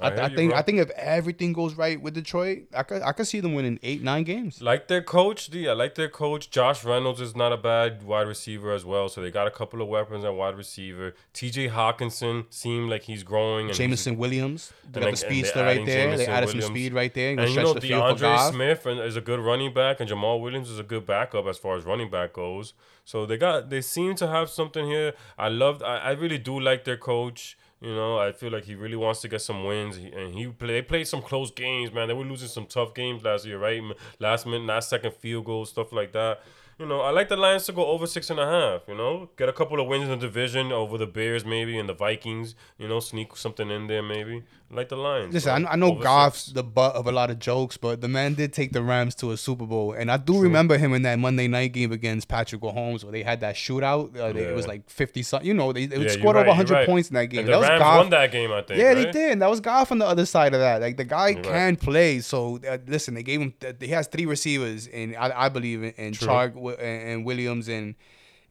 [0.00, 0.58] I, I I think bro.
[0.58, 3.78] I think if everything goes right with Detroit, I could I could see them winning
[3.82, 4.60] eight nine games.
[4.60, 5.68] Like their coach, D.
[5.68, 6.50] I like their coach.
[6.50, 9.08] Josh Reynolds is not a bad wide receiver as well.
[9.08, 11.14] So they got a couple of weapons at wide receiver.
[11.32, 11.68] T.J.
[11.68, 13.68] Hockenson seemed like he's growing.
[13.68, 16.16] And he's- Williams, they got the speedster right there.
[16.16, 17.30] They Jameson added some speed right there.
[17.30, 20.70] And, And you know, the DeAndre Smith is a good running back, and Jamaal Williams
[20.70, 22.74] is a good backup as far as running back goes.
[23.04, 25.12] So they got, they seem to have something here.
[25.38, 27.56] I love, I, I really do like their coach.
[27.80, 30.46] You know, I feel like he really wants to get some wins, He- and he
[30.48, 32.08] play, they played some close games, man.
[32.08, 33.82] They were losing some tough games last year, right?
[34.18, 36.40] Last minute, last second field goals, stuff like that.
[36.78, 38.82] You know, I like the Lions to go over six and a half.
[38.86, 41.88] You know, get a couple of wins in the division over the Bears, maybe, and
[41.88, 42.54] the Vikings.
[42.76, 44.42] You know, sneak something in there, maybe.
[44.70, 45.32] I like the Lions.
[45.32, 45.70] Listen, bro.
[45.70, 46.52] I, I know Over Goff's six.
[46.54, 49.30] the butt of a lot of jokes, but the man did take the Rams to
[49.30, 52.60] a Super Bowl, and I do remember him in that Monday night game against Patrick
[52.60, 54.14] Mahomes, where they had that shootout.
[54.18, 55.46] Uh, they, it was like fifty something.
[55.46, 56.86] You know, they, they Yeah, scored you're over right, hundred right.
[56.86, 57.40] points in that game.
[57.40, 57.96] And that the was Rams Goff.
[57.98, 58.78] won that game, I think.
[58.80, 59.32] Yeah, they did.
[59.32, 60.82] And that was Goff on the other side of that.
[60.82, 62.20] Like the guy You're can play.
[62.20, 63.54] So uh, listen, they gave him.
[63.80, 67.94] He has three receivers, and I, I believe in, in Chark and, and Williams, and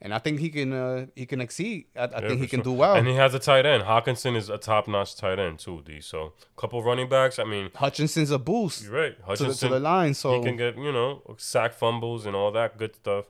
[0.01, 1.86] and I think he can uh, he can exceed.
[1.95, 2.63] I, I Yeah, think he can sure.
[2.65, 2.95] do well.
[2.95, 3.84] And he has a tight end.
[3.84, 6.01] Hockenson is a top notch tight end too, D.
[6.01, 7.39] So couple running backs.
[7.39, 9.15] I mean, Hutchinson's a boost you're right.
[9.15, 10.13] to the, Hutchinson, to the line.
[10.13, 13.25] So he can get you know sack fumbles and all that good stuff.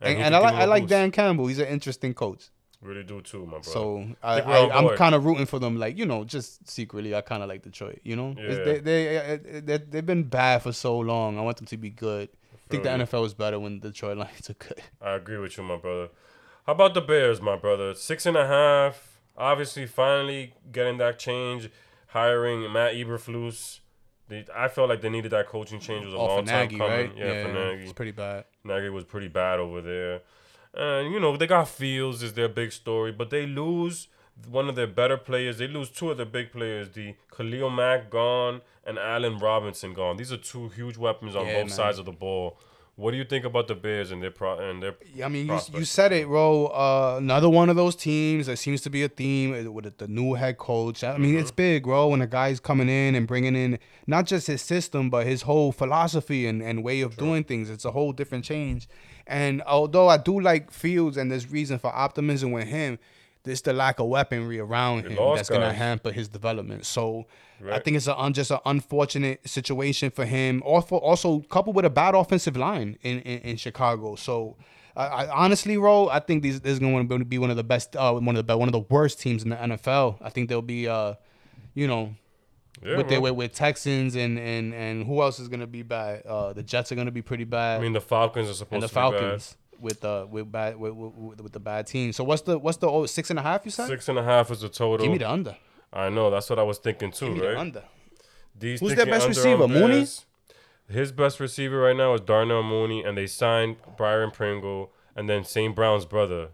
[0.00, 0.90] and, he and I like I like boost.
[0.90, 1.46] Dan Campbell.
[1.46, 2.48] He's an interesting coach.
[2.82, 3.62] Really do too, my brother.
[3.70, 5.76] So I, I, I'm kind of rooting for them.
[5.78, 8.00] Like you know, just secretly, I kind of like Detroit.
[8.04, 8.54] You know, Yeah.
[8.64, 11.38] they they, uh, they they've been bad for so long.
[11.38, 12.30] I want them to be good.
[12.70, 14.80] I think the NFL is better when the Detroit Lions are good.
[15.02, 16.08] I agree with you, my brother.
[16.66, 17.94] How about the Bears, my brother?
[17.94, 19.18] Six and a half.
[19.36, 21.70] Obviously, finally getting that change,
[22.08, 23.80] hiring Matt Eberflus.
[24.28, 26.02] They, I felt like they needed that coaching change.
[26.04, 26.92] It was a Oh, long time Nagy, coming.
[27.08, 27.16] right?
[27.16, 27.82] Yeah, for Nagy.
[27.84, 28.44] it's pretty bad.
[28.62, 30.20] Nagy was pretty bad over there.
[30.72, 34.06] And, you know, they got Fields is their big story, but they lose
[34.48, 35.58] one of their better players.
[35.58, 40.16] They lose two of their big players, the Khalil Mack gone and Allen Robinson gone.
[40.16, 41.76] These are two huge weapons on Yeah, both man.
[41.76, 42.56] sides of the ball.
[42.96, 45.46] What do you think about the Bears and their pro and their Yeah, I mean,
[45.46, 46.66] you, you said it, Ro.
[46.66, 50.34] Uh, another one of those teams that seems to be a theme with the new
[50.34, 51.02] head coach.
[51.02, 51.38] I mean, Mm-hmm.
[51.40, 55.08] it's big, Ro, when a guy's coming in and bringing in not just his system,
[55.08, 57.70] but his whole philosophy and, and way of doing things.
[57.70, 58.86] It's a whole different change.
[59.26, 62.98] And although I do like Fields and there's reason for optimism with him,
[63.42, 66.86] there's the lack of weaponry around him that's going to hamper his development.
[66.86, 67.26] So
[67.70, 70.62] I think it's a, just an unfortunate situation for him.
[70.64, 74.14] Also, also coupled with a bad offensive line in, in, in Chicago.
[74.16, 74.56] So,
[74.96, 77.64] I, I honestly, Ro, I think these this is going to be one of the
[77.64, 80.18] best, uh, one of the one of the worst teams in the NFL.
[80.20, 81.14] I think they'll be, uh,
[81.74, 82.14] you know,
[82.82, 85.82] yeah, with, their, with with Texans and and and who else is going to be
[85.82, 86.26] bad?
[86.26, 88.74] Uh, the Jets are going to be pretty bad, I mean, the Falcons are supposed
[88.74, 89.10] and the to be bad.
[89.20, 89.56] Falcons.
[89.80, 92.12] With uh with bad with, with, with the bad team.
[92.12, 93.88] So what's the what's the oh, six and a half you said?
[93.88, 95.04] Six and a half is the total.
[95.04, 95.56] Give me the under.
[95.92, 97.54] I know that's what I was thinking too, Give me right?
[97.54, 97.84] the under.
[98.58, 100.06] These Who's their best receiver, on Mooney?
[100.88, 105.44] His best receiver right now is Darnell Mooney, and they signed Byron Pringle, and then
[105.44, 105.74] St.
[105.74, 106.48] Brown's brother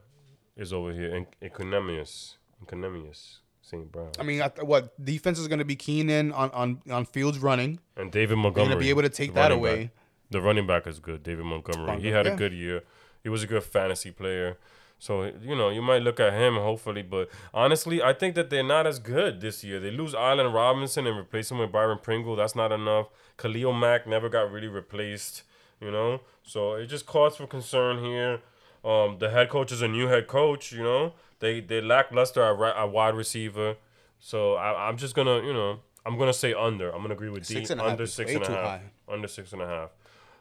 [0.57, 2.37] is over here, in Equanimeous.
[2.65, 3.39] Equanimeous.
[3.63, 3.91] St.
[3.91, 4.13] Brown.
[4.21, 7.81] I mean, what defense is going to be keen in on on on fields running.
[7.97, 8.69] And David They're Montgomery.
[8.69, 9.85] going to be able to take that away.
[9.85, 9.93] back.
[10.31, 12.01] The running back is good, David Montgomery.
[12.01, 12.33] He had yeah.
[12.33, 12.83] a good year.
[13.27, 14.57] He was a good fantasy player.
[15.01, 18.63] So, you know, you might look at him hopefully, but honestly, I think that they're
[18.63, 19.81] not as good this year.
[19.81, 22.37] They lose Allen Robinson and replace him with Byron Pringle.
[22.37, 23.09] That's not enough.
[23.37, 25.43] Khalil Mack never got really replaced,
[25.81, 26.21] you know?
[26.45, 28.43] So it just calls for concern here.
[28.85, 31.15] Um, the head coach is a new head coach, you know?
[31.41, 33.75] They they lackluster at, at wide receiver.
[34.21, 36.95] So I, I'm just gonna, you know, I'm gonna say under.
[36.95, 37.75] I'm gonna agree with Six D.
[37.75, 38.65] half Under is six and a half.
[38.65, 38.83] high.
[39.09, 39.91] Under six and a half.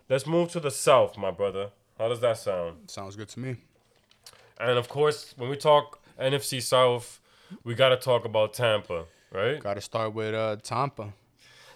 [0.08, 1.72] Let's move to the south, my brother.
[1.98, 2.90] How does that sound?
[2.90, 3.56] Sounds good to me.
[4.60, 7.20] And of course, when we talk NFC South,
[7.64, 9.60] we got to talk about Tampa, right?
[9.62, 11.14] Got to start with uh Tampa.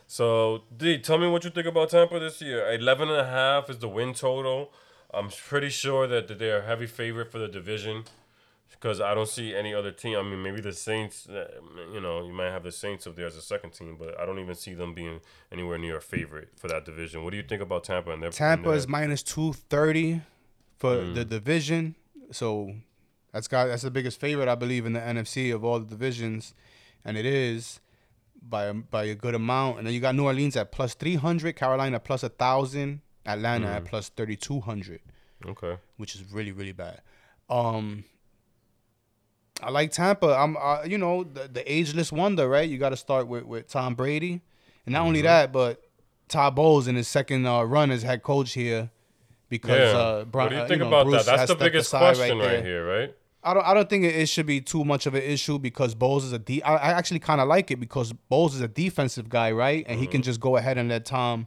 [0.08, 2.72] So, D, tell me what you think about Tampa this year.
[2.74, 4.72] 11 and a half is the win total.
[5.14, 8.06] I'm pretty sure that that they're a heavy favorite for the division
[8.80, 10.18] because I don't see any other team.
[10.18, 11.48] I mean, maybe the Saints, uh,
[11.94, 14.26] you know, you might have the Saints up there as a second team, but I
[14.26, 15.20] don't even see them being
[15.52, 17.24] anywhere near a favorite for that division.
[17.24, 20.22] What do you think about Tampa and their Tampa is minus two thirty
[20.78, 21.16] for Mm.
[21.16, 21.96] the division.
[22.32, 22.74] So
[23.34, 26.54] that's got that's the biggest favorite I believe in the NFC of all the divisions,
[27.04, 27.80] and it is
[28.42, 29.78] by a, by a good amount.
[29.80, 33.68] And then you got New Orleans at plus three hundred, Carolina plus a thousand, Atlanta
[33.68, 33.76] Mm.
[33.76, 35.02] at plus thirty two hundred,
[35.46, 35.78] Okay.
[35.98, 37.02] which is really really bad.
[37.50, 38.06] Um,
[39.62, 40.28] I like Tampa.
[40.36, 42.70] I'm uh, you know the, the ageless wonder, right?
[42.70, 44.42] You got to start with with Tom Brady,
[44.86, 45.08] and not Mm-hmm.
[45.08, 45.82] only that, but
[46.28, 48.90] Todd Bowles in his second uh, run as head coach here.
[49.50, 50.00] Because Yeah.
[50.00, 51.38] uh, Bron- what do you uh, think know, about Bruce that?
[51.38, 52.64] That's the biggest question right, there.
[52.64, 53.16] here, right?
[53.44, 53.66] I don't.
[53.66, 56.40] I don't think it, should be too much of an issue because Bowles is a
[56.40, 59.86] de- I, I actually kind of like it because Bowles is a defensive guy, right?
[59.88, 60.12] And he Mm-hmm.
[60.12, 61.46] can just go ahead and let Tom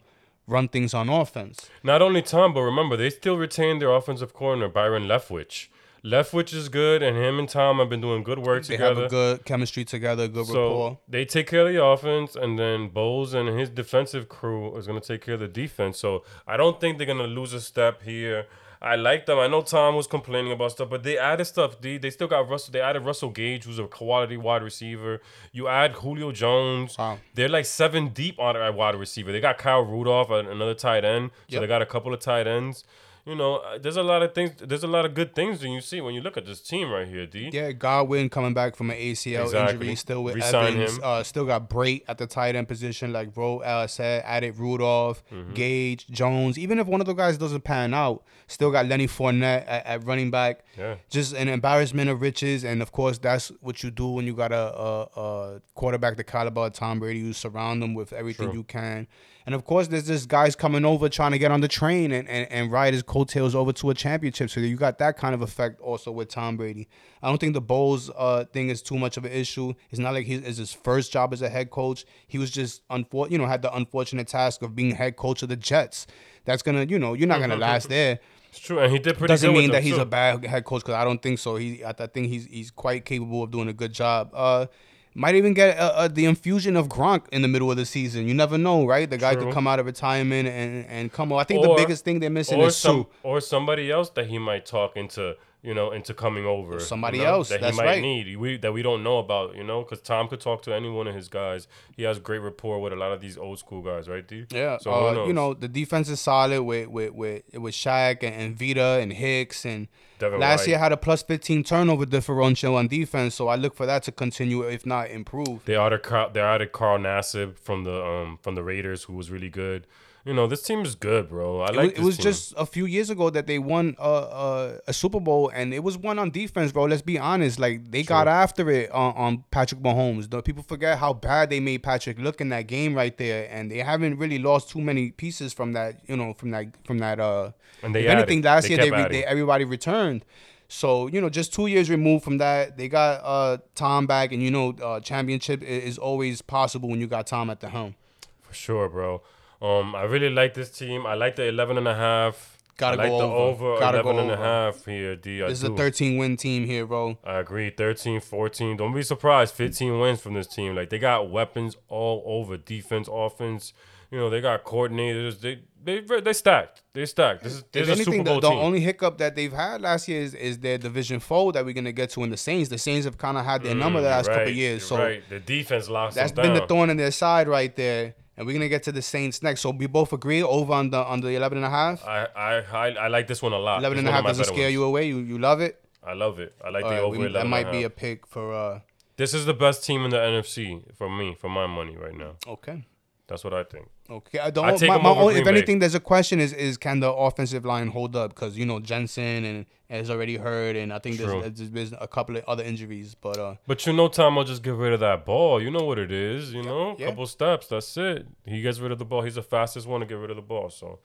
[0.48, 1.68] run things on offense.
[1.84, 5.68] Not only Tom, but remember they still retain their offensive corner Byron Leftwich.
[6.04, 9.02] Leftwich is good, and him and Tom have been doing good work They together.
[9.02, 10.98] have a good chemistry together, good so rapport.
[11.08, 15.00] they take care of the offense, and then Bowles and his defensive crew is gonna
[15.00, 15.98] take care of the defense.
[15.98, 18.46] So I don't think they're gonna lose a step here.
[18.84, 19.38] I like them.
[19.38, 21.80] I know Tom was complaining about stuff, but they added stuff.
[21.80, 21.98] D.
[21.98, 22.72] They still got Russell.
[22.72, 25.20] They added Russell Gage, who's a quality wide receiver.
[25.52, 26.98] You add Julio Jones.
[26.98, 27.18] Wow.
[27.34, 29.30] They're like seven deep on a wide receiver.
[29.30, 31.30] They got Kyle Rudolph, an- another tight end.
[31.48, 31.60] So Yep.
[31.60, 32.82] they got a couple of tight ends.
[33.24, 34.50] You know, uh, there's a lot of things.
[34.58, 36.90] There's a lot of good things that you see when you look at this team
[36.90, 37.50] right here, D.
[37.52, 39.74] Yeah, Godwin coming back from an ACL Exactly.
[39.74, 40.98] injury, still with Re-sign Evans.
[41.00, 44.24] Uh, still got Brate at the tight end position, like Bro uh, said.
[44.26, 45.54] Added Rudolph, Mm-hmm.
[45.54, 46.58] Gage, Jones.
[46.58, 50.04] Even if one of the guys doesn't pan out, still got Lenny Fournette at, at
[50.04, 50.64] running back.
[50.76, 50.96] Yeah.
[51.08, 54.50] Just an embarrassment of riches, and of course, that's what you do when you got
[54.50, 57.20] a, a, a quarterback the caliber of Tom Brady.
[57.20, 58.58] You surround them with everything True.
[58.58, 59.06] you can.
[59.46, 62.28] And of course, there's this guys coming over trying to get on the train and,
[62.28, 64.50] and, and ride his coattails over to a championship.
[64.50, 66.88] So you got that kind of effect also with Tom Brady.
[67.22, 69.74] I don't think the Bowles uh, thing is too much of an issue.
[69.90, 72.04] It's not like he's it's his first job as a head coach.
[72.26, 75.48] He was just unfor- you know had the unfortunate task of being head coach of
[75.48, 76.06] the Jets.
[76.44, 78.20] That's gonna you know you're not gonna last there.
[78.50, 79.28] It's true, and he did pretty well.
[79.28, 80.02] Doesn't mean that he's too.
[80.02, 81.56] a bad head coach because I don't think so.
[81.56, 84.30] He I, I think he's he's quite capable of doing a good job.
[84.34, 84.66] Uh,
[85.14, 88.26] might even get uh, uh, the infusion of Gronk in the middle of the season.
[88.26, 89.08] You never know, right?
[89.08, 89.44] The guy True.
[89.44, 91.32] could come out of retirement and and come.
[91.32, 93.06] I think Or- the biggest thing they're missing is some Sue.
[93.22, 97.24] or somebody else that he might talk into you know into coming over Somebody you
[97.24, 98.02] know, else, that he might right.
[98.02, 100.90] need we that we don't know about you know because tom could talk to any
[100.90, 103.80] one of his guys he has great rapport with a lot of these old school
[103.80, 104.46] guys right D?
[104.50, 108.34] Yeah, so uh, you know the defense is solid with with with with Shaq and,
[108.34, 110.68] and Vita and Hicks and Devin last White.
[110.68, 113.34] year had a plus fifteen turnover differential on defense.
[113.34, 115.64] So I look for that to continue, if not improve.
[115.64, 119.30] they added Carl, they added Carl Nassib from the um from the Raiders who was
[119.30, 119.86] really good
[120.24, 122.24] you know this team is good bro I It like it was team.
[122.24, 125.82] just a few years ago that they won uh, uh, a Super Bowl, and it
[125.82, 126.84] was one on defense, bro.
[126.84, 127.58] Let's be honest.
[127.58, 130.30] Like they got after it on, on Patrick Mahomes.
[130.30, 133.70] The people forget how bad they made Patrick look in that game right there, and
[133.70, 136.00] they haven't really lost too many pieces from that.
[136.06, 137.18] You know, from that from that.
[137.18, 137.50] Uh,
[137.82, 140.24] And they if anything, last They year they, re- they everybody returned.
[140.68, 144.40] So you know, just two years removed from that, they got uh, Tom back, and
[144.42, 147.94] you know, uh, championship is always possible when you got Tom at the helm.
[148.40, 149.20] For sure, bro.
[149.62, 151.06] Um, I really like this team.
[151.06, 152.58] I like the 11 and a half.
[152.78, 153.66] Gotta I like go the over.
[153.66, 154.42] over Gotta 11 go and a over.
[154.42, 155.42] half here, D.
[155.42, 157.16] I This is a 13 win team here, bro.
[157.22, 157.70] I agree.
[157.70, 158.76] 13, 14.
[158.76, 159.54] Don't be surprised.
[159.54, 160.74] 15 wins from this team.
[160.74, 162.56] Like they got weapons all over.
[162.56, 163.72] Defense, offense.
[164.10, 165.40] You know, they got coordinators.
[165.40, 166.82] They they they stacked.
[166.92, 167.44] They stacked.
[167.44, 169.52] This is this If is a anything, Super Bowl the, the only hiccup that they've
[169.52, 172.36] had last year is, is their division foe that we're gonna get to in the
[172.36, 172.68] Saints.
[172.68, 174.84] The Saints have kind of had their number the Mm, last you're couple right, years,
[174.86, 175.22] so right.
[175.30, 178.14] the defense locks that's been the thorn in their side right there.
[178.36, 179.60] And we're gonna get to the Saints next.
[179.60, 182.04] So we both agree over on the on the 11 and a half.
[182.06, 182.52] I, I
[182.86, 183.80] I I like this one a lot.
[183.80, 184.72] 11 This and a half doesn't scare ones.
[184.72, 185.06] you away.
[185.08, 185.84] You you love it.
[186.02, 186.54] I love it.
[186.64, 188.80] I like All the right, over we- 11 that might be a pick for uh.
[189.16, 192.36] This is the best team in the NFC for me, for my money right now.
[192.48, 192.86] Okay.
[193.28, 193.88] That's what I think.
[194.12, 194.38] Okay.
[194.38, 194.64] I don't.
[194.66, 195.50] I take my, him my over only, Green if Bay.
[195.58, 198.34] anything, there's a question: is is can the offensive line hold up?
[198.34, 201.40] Because you know Jensen and has already heard, and I think True.
[201.42, 203.14] there's, there's been a couple of other injuries.
[203.14, 205.62] But uh, But you know, Tom will just get rid of that ball.
[205.62, 206.52] You know what it is.
[206.52, 207.06] You know, Yeah.
[207.08, 207.66] couple steps.
[207.68, 208.26] That's it.
[208.44, 209.22] He gets rid of the ball.
[209.22, 210.68] He's the fastest one to get rid of the ball.
[210.70, 210.98] So,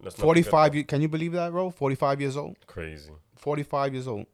[0.00, 0.72] let's not forget 45.
[0.72, 0.78] that.
[0.78, 1.70] ye- Can you believe that, bro?
[1.70, 2.56] 45 years old.
[2.66, 3.10] Crazy.
[3.36, 4.26] 45 years old.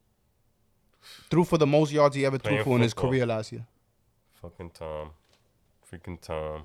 [1.30, 3.10] Threw for the most yards he ever threw Playing for in his football.
[3.10, 3.66] career last year.
[4.42, 5.10] Fucking Tom.
[5.90, 6.64] Freaking Tom.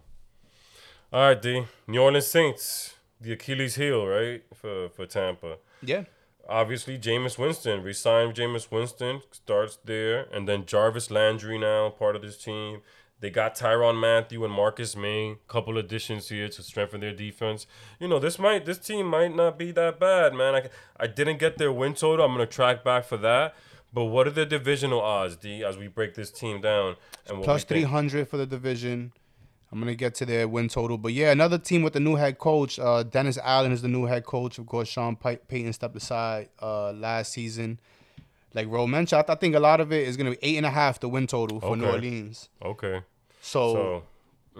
[1.13, 1.65] All right, D.
[1.85, 2.95] New Orleans Saints.
[3.21, 4.41] The Achilles heel, right?
[4.51, 5.57] For for Tampa.
[5.83, 6.05] Yeah.
[6.49, 7.83] Obviously, Jameis Winston.
[7.83, 9.21] Resigned Jameis Winston.
[9.29, 10.25] Starts there.
[10.33, 12.81] And then Jarvis Landry now, part of this team.
[13.19, 15.37] They got Tyrann Mathieu and Marcus Maye.
[15.47, 17.67] Couple additions here to strengthen their defense.
[17.99, 20.55] You know, this might this team might not be that bad, man.
[20.55, 22.25] I, I didn't get their win total.
[22.25, 23.53] I'm gonna track back for that.
[23.93, 26.95] But what are the divisional odds, D, as we break this team down?
[27.27, 27.85] And Plus we think?
[27.85, 29.11] 300 for the division.
[29.73, 32.37] I'm gonna get to their win total, but yeah, another team with the new head
[32.37, 32.77] coach.
[32.77, 34.59] Uh, Dennis Allen is the new head coach.
[34.59, 37.79] Of course, Sean Pay- Payton stepped aside uh, last season.
[38.53, 40.57] Like Ro mentioned, I, th- I think a lot of it is gonna be eight
[40.57, 42.49] and a half the win total for New Orleans.
[42.63, 43.01] Okay.
[43.41, 44.03] So, So,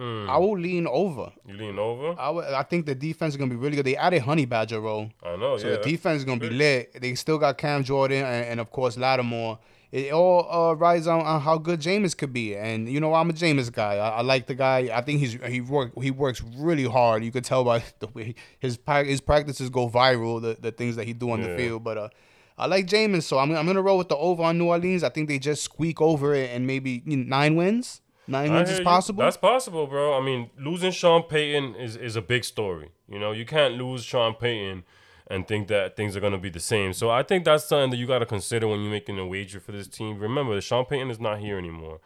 [0.01, 1.31] mm, I will lean over.
[1.47, 2.19] you lean over?
[2.19, 3.85] I would- I think the defense is gonna be really good.
[3.85, 5.11] They added Honey Badger, Ro.
[5.23, 5.75] I know, So yeah.
[5.75, 6.99] the defense is gonna be lit.
[6.99, 9.59] They still got Cam Jordan and, and of course Lattimore.
[9.93, 12.55] It all uh, rides on, on how good Jameis could be.
[12.55, 13.97] And you know I'm a Jameis guy.
[13.97, 14.89] I, I like the guy.
[14.91, 17.23] I think he's he work he works really hard.
[17.23, 20.41] You could tell by the way his his practices go viral.
[20.41, 21.83] The, the things that he do on the field.
[21.83, 22.09] But uh,
[22.57, 25.03] I like Jameis, so I'm I'm gonna roll with the over on New Orleans.
[25.03, 28.01] I think they just squeak over it and maybe you know, nine wins.
[28.25, 28.85] Nine wins is you.
[28.85, 29.23] possible.
[29.23, 30.17] That's possible, bro.
[30.17, 32.89] I mean, losing Sean Payton is, is a big story.
[33.07, 34.85] You know, you can't lose Sean Payton
[35.27, 36.93] and think that things are going to be the same.
[36.93, 39.59] So I think that's something that you got to consider when you're making a wager
[39.59, 40.19] for this team.
[40.19, 41.99] Remember, Sean Payton is not here anymore.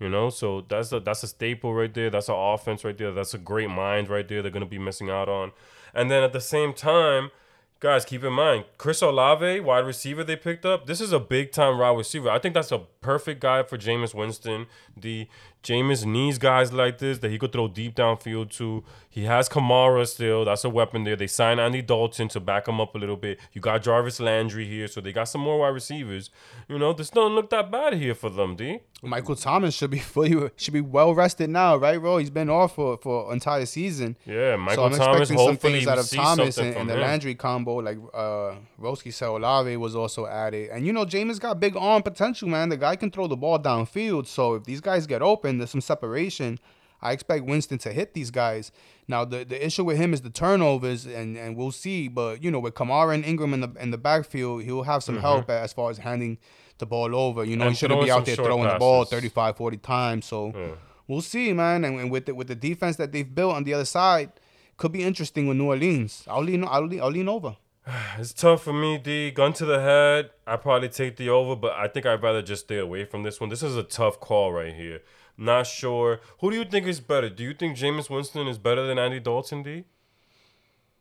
[0.00, 2.10] You know, so that's a that's a staple right there.
[2.10, 3.12] That's an offense right there.
[3.12, 4.42] That's a great mind right there.
[4.42, 5.52] They're gonna be missing out on,
[5.94, 7.30] and then at the same time,
[7.78, 10.86] guys, keep in mind Chris Olave, wide receiver they picked up.
[10.86, 12.28] This is a big time wide receiver.
[12.28, 14.66] I think that's a perfect guy for Jameis Winston.
[14.96, 15.28] The
[15.64, 18.84] Jameis needs guys like this that he could throw deep downfield to.
[19.08, 20.44] He has Kamara still.
[20.44, 21.16] That's a weapon there.
[21.16, 23.38] They signed Andy Dalton to back him up a little bit.
[23.52, 26.30] You got Jarvis Landry here, so they got some more wide receivers.
[26.68, 28.80] You know, this don't look that bad here for them, D.
[29.02, 32.18] Michael Thomas should be fully should be well rested now, right, bro?
[32.18, 34.16] He's been off for for entire season.
[34.26, 35.30] Yeah, Michael so I'm Thomas.
[35.30, 37.04] expecting some Hopefully, things out of Thomas and, and the.
[37.04, 37.76] Landry combo.
[37.76, 42.48] Like uh, Roski Olave was also added, and you know Jameis got big arm potential,
[42.48, 42.68] man.
[42.68, 44.26] The guy can throw the ball downfield.
[44.26, 46.58] So if these guys get open, there's some separation.
[47.02, 48.72] I expect Winston to hit these guys.
[49.08, 52.08] Now the, the issue with him is the turnovers, and, and we'll see.
[52.08, 55.18] But you know, with Kamara and Ingram in the in the backfield, he'll have some
[55.18, 56.38] help as far as handing
[56.78, 57.44] the ball over.
[57.44, 57.68] You know, Mm-hmm.
[57.68, 59.10] And he shouldn't be out there throwing the ball passes.
[59.18, 60.24] 35, 40 times.
[60.26, 60.74] So Yeah.
[61.06, 61.84] we'll see, man.
[61.84, 64.32] And, and with the, with the defense that they've built on the other side,
[64.76, 66.24] could be interesting with New Orleans.
[66.26, 67.56] I'll lean, I'll lean, I'll lean over.
[68.18, 69.30] It's tough for me, D.
[69.30, 70.30] Gun to the head.
[70.46, 73.40] I probably take the over, but I think I'd rather just stay away from this
[73.40, 73.50] one.
[73.50, 75.00] This is a tough call right here.
[75.36, 76.20] Not sure.
[76.40, 77.28] Who do you think is better?
[77.28, 79.84] Do you think Jameis Winston is better than Andy Dalton, D?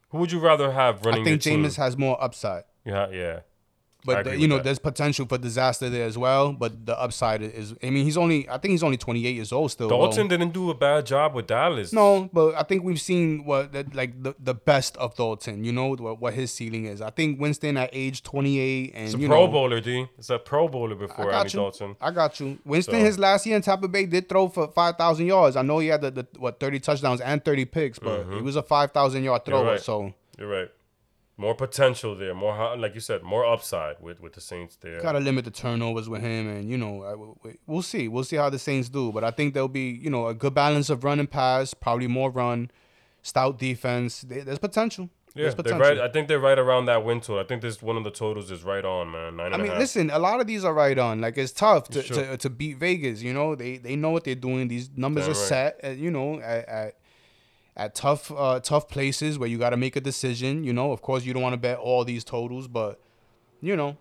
[0.09, 1.63] Who would you rather have running I think team?
[1.63, 2.63] Jameis has more upside.
[2.85, 3.39] Yeah, yeah.
[4.05, 4.63] But the- you know, that.
[4.65, 6.51] there's potential for disaster there as well.
[6.51, 9.71] But the upside is, I mean, he's only, I think he's only 28 years old
[9.71, 9.87] still.
[9.87, 11.93] Dalton didn't do a bad job with Dallas.
[11.93, 15.63] No, but I think we've seen what that- like the, the best of Dalton.
[15.63, 17.01] You know what, what his ceiling is.
[17.01, 20.07] I think Winston at age 28 and It's a Pro know, Bowler, D.
[20.17, 21.59] It's a Pro Bowler before I got you.
[21.61, 21.95] Dalton.
[22.01, 22.59] I got you.
[22.65, 25.55] Winston, So- his last year in Tampa Bay did throw for five thousand yards.
[25.55, 28.55] I know he had the, the what thirty touchdowns and thirty picks, but he was
[28.55, 29.51] a five thousand yard Mm-hmm.
[29.51, 29.71] You're thrower.
[29.73, 29.81] right.
[29.81, 30.69] So You're right.
[31.35, 32.35] More potential there.
[32.35, 35.01] More, like you said, more upside with, with the Saints there.
[35.01, 38.07] gotta limit the turnovers with him, and you know I- we- we- we'll see.
[38.07, 40.53] We'll see how the Saints do, but I think there'll be you know a good
[40.53, 42.69] balance of run and pass, probably more run,
[43.23, 44.21] stout defense.
[44.21, 45.09] There's potential.
[45.35, 45.97] Yeah, There's they're right.
[45.97, 47.39] I think they're right around that win total.
[47.39, 49.35] I think this one of the totals is right on, man.
[49.37, 51.21] Nine and I mean, listen, a lot of these are right on.
[51.21, 52.15] Like it's tough to, true.
[52.17, 53.23] to, to beat Vegas.
[53.23, 54.67] You know, they they know what they're doing.
[54.67, 55.47] These numbers Damn are right.
[55.47, 55.79] set.
[55.81, 56.95] At, you know, at, at
[57.75, 60.63] at tough uh, tough places where you got to make a decision.
[60.63, 62.99] You know, of course, you don't want to bet all these totals, but
[63.61, 63.97] you know,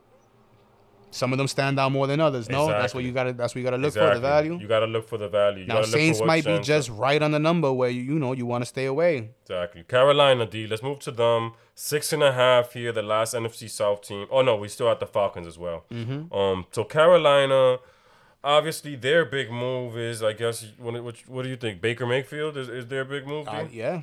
[1.12, 2.48] some of them stand out more than others.
[2.48, 4.10] No, that's what you got to that's what you got to look exactly.
[4.10, 4.58] for the value.
[4.58, 5.60] You got to look for the value.
[5.60, 8.32] You now look Saints might be just right on the number where you you know
[8.32, 9.30] you want to stay away.
[9.42, 9.84] Exactly.
[9.84, 10.66] Carolina D.
[10.66, 11.52] Let's move to them.
[11.74, 14.26] Six and a half here, the last NFC South team.
[14.30, 15.84] Oh no, we still have the Falcons as well.
[15.90, 16.32] Mm-hmm.
[16.34, 17.78] Um, so Carolina,
[18.44, 21.80] obviously their big move is, I guess, what what, what do you think?
[21.80, 23.48] Baker Mayfield is, is their big move?
[23.48, 24.02] Uh, yeah,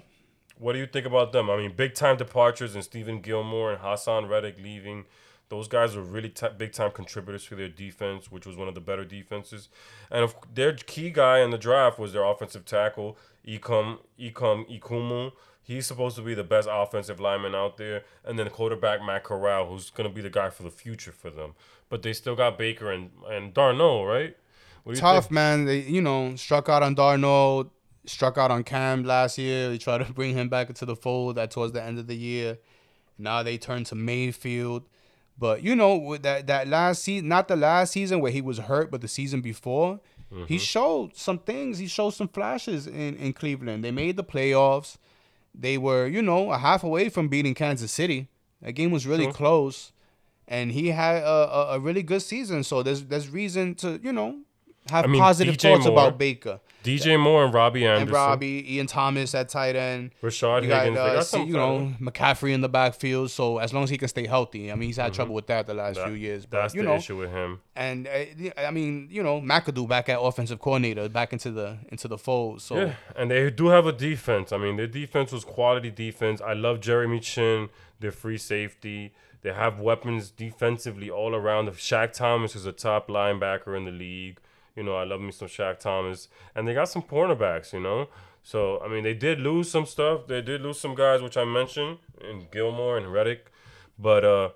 [0.58, 1.50] What do you think about them?
[1.50, 5.06] I mean, big time departures and Stephon Gilmore and Haason Reddick leaving.
[5.50, 8.76] Those guys were really t- big time contributors for their defense, which was one of
[8.76, 9.68] the better defenses.
[10.12, 13.18] And of, their key guy in the draft was their offensive tackle,
[13.48, 15.32] Ikem Ikem Ekwonu.
[15.70, 18.02] He's supposed to be the best offensive lineman out there.
[18.26, 21.30] And then quarterback, Matt Corral, who's going to be the guy for the future for
[21.30, 21.54] them.
[21.90, 24.36] But they still got Baker and, and Darno, right?
[24.96, 25.32] Tough think?
[25.32, 25.66] man.
[25.66, 27.70] They you know struck out on Darnold,
[28.08, 29.70] struck out on Cam last year.
[29.70, 32.18] They tried to bring him back into the fold that towards the end of the
[32.18, 32.58] year.
[33.20, 34.90] Now they turn to Mayfield.
[35.38, 38.58] But you know with that that last season, not the last season where he was
[38.58, 40.00] hurt, but the season before,
[40.32, 40.58] he mm-hmm.
[40.58, 41.78] showed some things.
[41.78, 43.84] He showed some flashes in in Cleveland.
[43.84, 44.98] They made the playoffs.
[45.60, 48.30] They were you know a half away from beating Kansas City.
[48.62, 49.34] That game was really True.
[49.34, 49.92] close,
[50.48, 52.64] and he had a, a, a really good season.
[52.64, 54.40] So there's there's reason to you know
[54.90, 58.08] have I mean, positive thoughts Moore, about Baker DJ Moore and Robbie Anderson.
[58.08, 60.12] and Robbie, Ian Thomas at tight end.
[60.24, 60.96] Rashad You got, Higgins.
[60.98, 63.32] they uh, see, you know McCaffrey in the backfield.
[63.32, 65.68] So as long as he can stay healthy, I mean he's had trouble with that
[65.68, 66.46] the last That- few years.
[66.46, 67.60] But That's you the know, issue with him.
[67.76, 72.08] and uh, I mean you know McAdoo back at offensive coordinator, back into the into
[72.08, 72.62] the fold.
[72.62, 74.52] So Yeah, and they do have a defense.
[74.54, 76.42] I mean, their defense was quality defense.
[76.42, 77.70] I love Jeremy Chinn,
[78.00, 79.12] their free safety.
[79.42, 81.70] They have weapons defensively all around.
[81.70, 84.38] Shaq Thomas is a top linebacker in the league.
[84.80, 86.20] You know, I love me some Shaq Thomas,
[86.56, 87.70] and they got some cornerbacks.
[87.74, 88.00] You know,
[88.52, 90.18] so I mean, they did lose some stuff.
[90.32, 91.98] They did lose some guys, which I mentioned,
[92.30, 93.42] in Gilmore and Reddick,
[94.08, 94.50] but uh,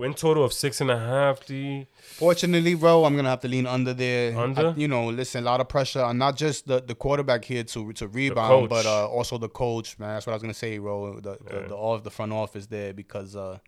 [0.00, 1.36] win total of six and a half.
[1.46, 1.86] D.
[2.24, 4.36] Fortunately, bro, I'm gonna have to lean under there.
[4.38, 4.68] Under?
[4.68, 7.64] I- you know, listen, a lot of pressure on not just the, the quarterback here
[7.64, 10.10] to to rebound, but uh, also the coach, man.
[10.14, 11.20] That's what I was gonna say, bro.
[11.20, 11.68] The the, Yeah.
[11.68, 13.58] the all of the front office there because uh,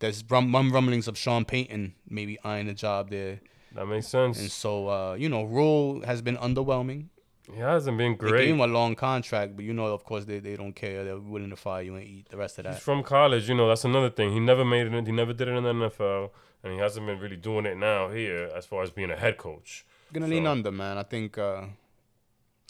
[0.00, 3.40] there's rum, rum rumblings of Sean Payton maybe eyeing the job there,
[3.76, 4.38] That makes sense.
[4.40, 7.06] and so uh, you know, Rhule has been underwhelming.
[7.52, 8.32] He hasn't been great.
[8.32, 11.04] They gave him a long contract, but you know, of course, they, they don't care.
[11.04, 12.74] They're willing to fire you and eat the rest of that.
[12.74, 13.68] He's from college, you know.
[13.68, 14.32] That's another thing.
[14.32, 15.06] He never made it.
[15.06, 16.30] He never did it in the NFL,
[16.64, 19.36] and he hasn't been really doing it now here as far as being a head
[19.38, 19.86] coach.
[20.12, 20.98] Gonna lean So- under, man.
[20.98, 21.38] I think.
[21.38, 21.66] Uh,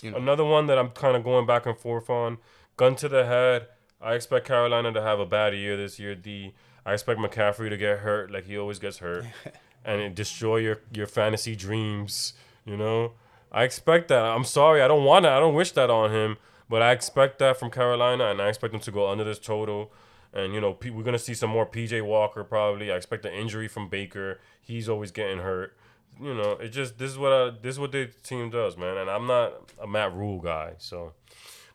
[0.02, 2.36] you know, Another one that I'm kind of going back and forth on.
[2.76, 3.68] Gun to the head.
[3.98, 6.14] I expect Carolina to have a bad year this year.
[6.14, 6.52] D.
[6.84, 9.24] I expect McCaffrey to get hurt like he always gets hurt,
[9.86, 12.34] and it destroy your your fantasy dreams.
[12.66, 13.12] You know.
[13.52, 14.22] I expect that.
[14.22, 14.82] I'm sorry.
[14.82, 15.32] I don't want that.
[15.32, 16.36] I don't wish that on him.
[16.68, 19.92] But I expect that from Carolina, and I expect them to go under this total.
[20.34, 22.90] And you know, P- we're gonna see some more PJ Walker probably.
[22.90, 24.40] I expect an injury from Baker.
[24.60, 25.76] He's always getting hurt.
[26.20, 28.96] You know, it just this is what I, this is what the team does, man.
[28.96, 31.12] And I'm not a Matt Rhule guy, so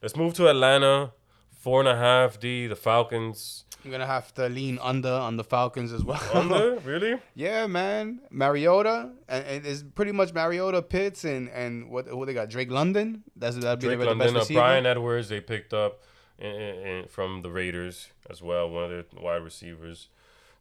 [0.01, 1.13] let's move to Atlanta.
[1.51, 2.67] Four and a half D.
[2.67, 6.21] The Falcons I'm gonna have to lean under on the Falcons as well.
[6.33, 7.19] under really.
[7.35, 8.21] Yeah, man.
[8.29, 12.49] Mariota, and, and it's pretty much Mariota, Pitts, and and what who they got?
[12.49, 13.23] Drake London.
[13.35, 14.53] That's that'd be Drake the, the best uh.
[14.53, 16.01] Bryan Edwards, they picked up
[16.37, 20.09] in, in, in- from the Raiders as well, one of their wide receivers.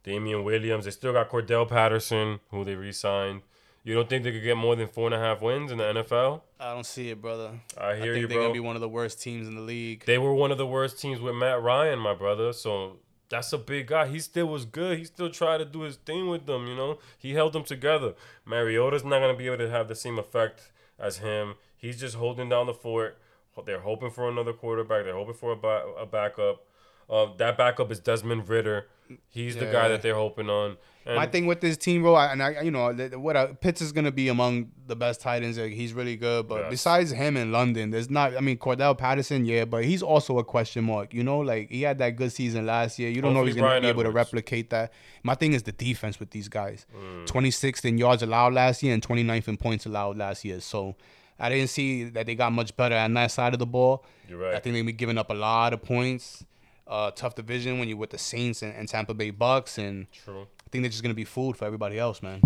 [0.03, 3.43] Damian Williams, they still got Cordarrelle Patterson, who they re-signed.
[3.83, 5.83] You don't think they could get more than four and a half wins in the
[5.85, 6.41] NFL?
[6.59, 7.51] I don't see it, brother.
[7.77, 9.61] I I hear think you, they're gonna be one of the worst teams in the
[9.61, 10.05] league.
[10.05, 12.53] They were one of the worst teams with Matt Ryan, my brother.
[12.53, 12.97] So
[13.31, 14.07] that's a big guy.
[14.07, 14.99] He still was good.
[14.99, 16.99] He still tried to do his thing with them, you know.
[17.17, 18.13] He held them together.
[18.45, 20.69] Mariota's not gonna be able to have the same effect
[20.99, 21.55] as him.
[21.75, 23.17] He's just holding down the fort.
[23.65, 25.05] They're hoping for another quarterback.
[25.05, 26.65] They're hoping for a, ba- a backup.
[27.09, 28.87] Uh, that backup is Desmond Ridder.
[29.29, 30.77] He's the guy that they're hoping on.
[31.03, 33.81] And My thing with this team, bro, I- and I, you know, what I, Pitts
[33.81, 35.57] is gonna be among the best tight ends.
[35.57, 36.69] Like, he's really good, but Yes.
[36.69, 38.37] besides him in London, there's not.
[38.37, 41.11] I mean, Cordarrelle Patterson, yeah, but he's also a question mark.
[41.11, 43.09] You know, like he had that good season last year.
[43.09, 44.93] You don't know if he's gonna Brian be able to replicate that.
[45.23, 46.85] My thing is the defense with these guys.
[46.95, 47.25] Mm.
[47.25, 50.59] 26th in yards allowed last year and 29th in points allowed last year.
[50.61, 50.95] So
[51.39, 54.05] I didn't see that they got much better on that side of the ball.
[54.29, 54.53] You're right.
[54.53, 56.45] I think they be giving up a lot of points.
[56.87, 60.41] Uh, tough division when you're with the Saints and, and Tampa Bay Bucks, and True.
[60.41, 62.41] I think they're just gonna be food for everybody else, man.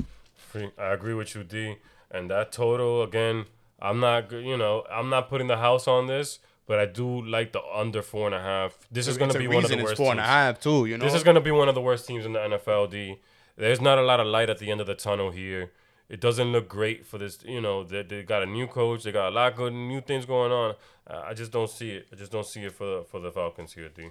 [0.78, 1.76] I agree with you, D.
[2.12, 3.46] And that total again,
[3.82, 7.52] I'm not, you know, I'm not putting the house on this, but I do like
[7.52, 8.78] the under four and a half.
[8.92, 10.30] This is going to be one of the worst It's four and a teams.
[10.30, 10.86] half too.
[10.86, 12.90] You know, This is going to be one of the worst teams in the NFL,
[12.92, 13.20] D.
[13.58, 15.72] There's not a lot of light at the end of the tunnel here.
[16.08, 17.40] it doesn't look great for this.
[17.44, 19.04] You know, they, they got a new coach.
[19.04, 20.76] They got a lot of good new things going on.
[21.08, 22.08] I just don't see it.
[22.14, 24.08] I just don't see it for the, for the Falcons here, D.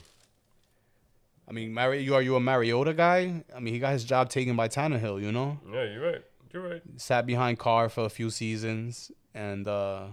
[1.49, 3.45] I mean, Mari- you are you a Mariota guy?
[3.55, 5.21] I mean, he got his job taken by Tannehill.
[5.21, 6.23] You know, Yeah, you're right.
[6.53, 6.83] You're right.
[6.97, 10.07] sat behind Carr for a few seasons, and uh,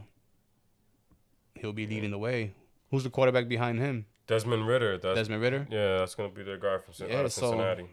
[1.55, 2.53] he'll be leading the way.
[2.89, 4.05] Who's the quarterback behind him?
[4.27, 4.97] Desmond Ridder.
[4.97, 5.67] That's Desmond Ridder.
[5.69, 5.99] yeah.
[5.99, 7.87] That's gonna be their guy from Cin- Yeah, out of so-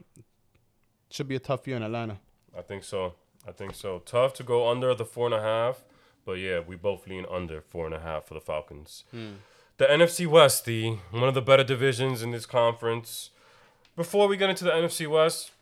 [1.11, 2.18] Should be a tough year in Atlanta.
[2.57, 3.14] I think so.
[3.47, 4.01] I think so.
[4.01, 5.84] Tough to go under the four and a half,
[6.24, 9.05] but yeah, we both lean under four and a half for the Falcons.
[9.79, 13.31] The NFC West, the one of the better divisions in this conference.
[13.97, 15.53] Before we get into the NFC West,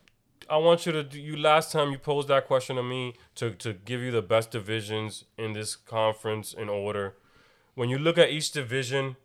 [0.49, 3.51] I want you to do, you last time you posed that question to me to
[3.51, 7.15] to give you the best divisions in this conference in order.
[7.75, 9.17] When you look at each division,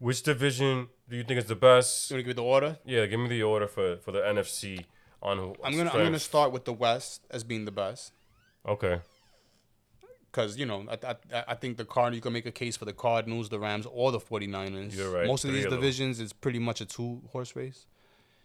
[0.00, 2.10] which division do you think is the best?
[2.10, 2.78] You want to give me the order?
[2.84, 4.84] Yeah, give me the order for for the NFC
[5.22, 5.54] on who.
[5.62, 8.12] I'm gonna I'm gonna start with the West as being the best.
[8.66, 9.00] Okay.
[10.32, 12.86] Because, you know, I, I, I think the card, you can make a case for
[12.86, 14.96] the Cardinals, the Rams, or the 49ers.
[14.96, 17.84] You're right, Most of these of divisions is pretty much a two horse race.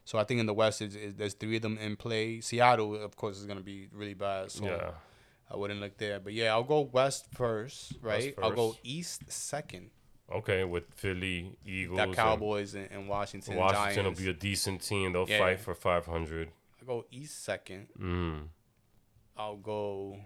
[0.03, 2.41] So I think in the West, is is there's three of them in play.
[2.41, 4.51] Seattle, of course, is going to be really bad.
[4.51, 4.91] So Yeah.
[5.49, 6.19] I wouldn't look there.
[6.19, 8.33] But yeah, I'll go West first, right?
[8.41, 8.75] I'll go.
[8.83, 9.91] East second.
[10.29, 13.55] Okay, with Philly, Eagles, That Cowboys and, and Washington.
[13.55, 15.13] Washington will be a decent team.
[15.13, 15.39] They'll Yeah.
[15.39, 16.51] fight for 500.
[16.81, 17.87] I'll go East second.
[17.97, 18.47] Mm.
[19.37, 20.19] I'll go.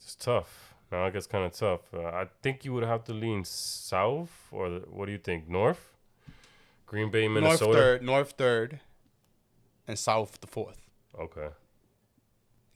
[0.00, 0.74] It's tough.
[0.90, 1.80] Now it gets kind of tough.
[1.94, 5.48] Uh, I think you would have to lean south, or the, what do you think?
[5.48, 5.92] North?
[6.86, 7.72] Green Bay, North Minnesota.
[7.72, 8.80] third, North third,
[9.86, 10.80] and South the fourth.
[11.18, 11.48] Okay,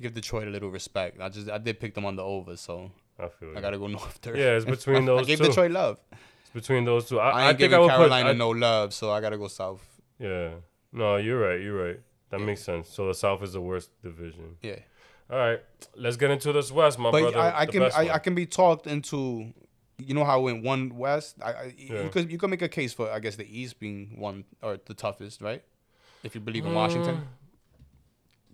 [0.01, 1.21] Give Detroit a little respect.
[1.21, 3.61] I just I did pick them on the over, so I feel I you.
[3.61, 4.37] gotta go North third.
[4.39, 5.21] Yeah, it's between those.
[5.23, 5.45] I gave two.
[5.47, 5.99] Detroit love.
[6.43, 7.19] It's between those two.
[7.21, 8.35] I, I I, ain't think giving I would Carolina put.
[8.35, 9.85] I- no love, so I gotta go South.
[10.19, 10.51] yeah.
[10.93, 11.61] No, you're right.
[11.61, 12.01] You're right.
[12.31, 12.89] That makes sense.
[12.89, 14.57] So the South is the worst division.
[14.63, 14.79] Yeah,
[15.31, 15.61] All right,
[15.97, 17.39] let's get into this West, my but brother.
[17.39, 18.15] I, I can I.
[18.15, 19.53] I can be talked into.
[19.97, 21.37] You know how went one West.
[21.43, 22.03] I, I Yeah.
[22.03, 24.79] you could you could make a case for I guess the East being one or
[24.85, 25.63] the toughest, right?
[26.23, 27.17] If you believe in Washington.
[27.17, 27.23] Mm.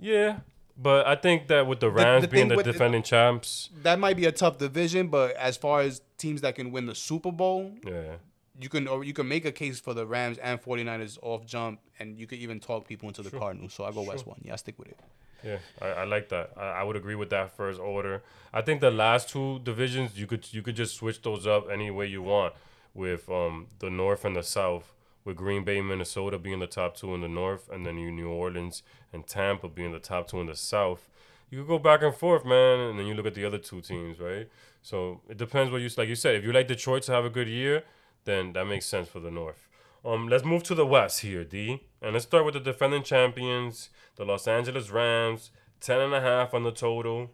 [0.00, 0.38] Yeah,
[0.76, 3.98] but I think that with the the Rams being the with the- defending champs, That
[3.98, 7.30] might be a tough division, but as far as teams that can win the Super
[7.32, 8.16] Bowl, yeah,
[8.60, 11.80] you can or you can make a case for the Rams and 49ers off jump,
[11.98, 13.74] and you could even talk people into the Cardinals.
[13.74, 14.40] So I go West one.
[14.42, 14.98] Yeah, I stick with it.
[15.44, 16.52] Yeah, I, I like that.
[16.56, 18.22] I, I would agree with that first order.
[18.52, 21.90] I think the last two divisions you could you could just switch those up any
[21.90, 22.54] way you want
[22.94, 24.92] with um the North and the South.
[25.22, 28.30] With Green Bay, Minnesota being the top two in the North, and then you New
[28.30, 28.82] Orleans
[29.12, 31.10] and Tampa being the top two in the South.
[31.50, 33.82] You could go back and forth, man, and then you look at the other two
[33.82, 34.48] teams, right?
[34.80, 36.08] So it depends what you like.
[36.08, 37.84] You said if you like Detroit to have a good year,
[38.24, 39.68] then that makes sense for the North.
[40.04, 43.90] Um, let's move to the West here, D, and let's start with the defending champions,
[44.16, 47.30] the Los Angeles Rams, ten and a half on the total.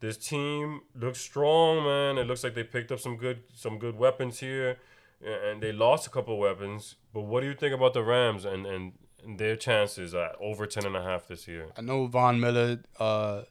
[0.00, 2.18] This team looks strong, man.
[2.18, 4.78] It looks like they picked up some good some good weapons here,
[5.24, 6.96] and they lost a couple weapons.
[7.12, 8.92] But what do you think about the Rams and and,
[9.36, 11.66] their chances at over ten and a half this year?
[11.76, 13.42] I know Von Miller uh,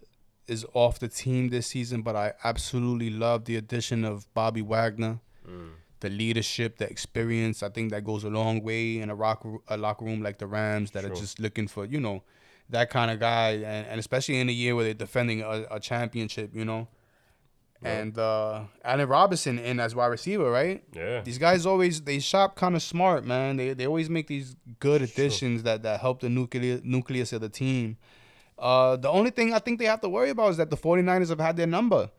[0.48, 5.20] is off the team this season, but I absolutely love the addition of Bobby Wagner.
[6.00, 9.78] The leadership, the experience, I think that goes a long way in a, rock, a
[9.78, 11.12] locker room like the Rams that Sure.
[11.12, 12.24] are just looking for, you know,
[12.70, 13.52] that kind of guy.
[13.54, 16.88] And, and especially in a year where they're defending a, a championship, you know.
[17.84, 20.84] And uh, Allen Robinson in as wide receiver, right?
[20.96, 23.56] Yeah, These guys always they shop kind of smart, man.
[23.58, 27.50] They they always make these good additions that that help the nucleus nucleus of the
[27.50, 27.98] team.
[28.58, 31.30] Uh, the only thing I think they have to worry about is that the 49ers
[31.30, 32.10] have had their number.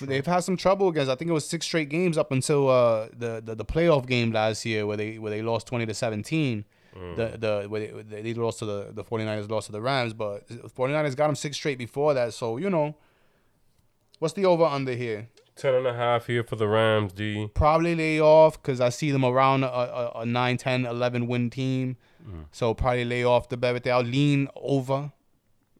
[0.00, 1.10] They've had some trouble against.
[1.10, 4.32] I think it was six straight games up until uh, the, the the playoff game
[4.32, 6.64] last year where they where they lost 20 to 17.
[7.16, 10.48] The the where they, they lost to the the 49ers lost to the Rams, but
[10.48, 12.34] 49ers got them six straight before that.
[12.34, 12.96] So you know,
[14.18, 15.28] what's the over under here?
[15.56, 17.48] ten and a half here for the Rams, D.
[17.52, 21.50] probably lay off because I see them around a, a, a 9, 10, 11 win
[21.50, 21.96] team.
[22.50, 23.86] So probably lay off the bet.
[23.86, 25.12] I'll lean over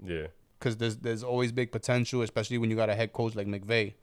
[0.05, 0.27] Yeah.
[0.61, 3.95] Because there's there's always big potential, especially when you got a head coach like McVay.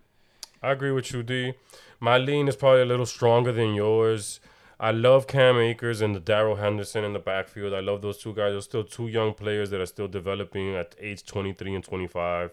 [0.61, 1.53] I agree with you, D.
[1.99, 4.39] My lean is probably a little stronger than yours.
[4.79, 7.73] I love Cam Akers and the Darrell Henderson in the backfield.
[7.73, 8.53] I love those two guys.
[8.53, 12.51] They're still two young players that are still developing at age 23 and 25.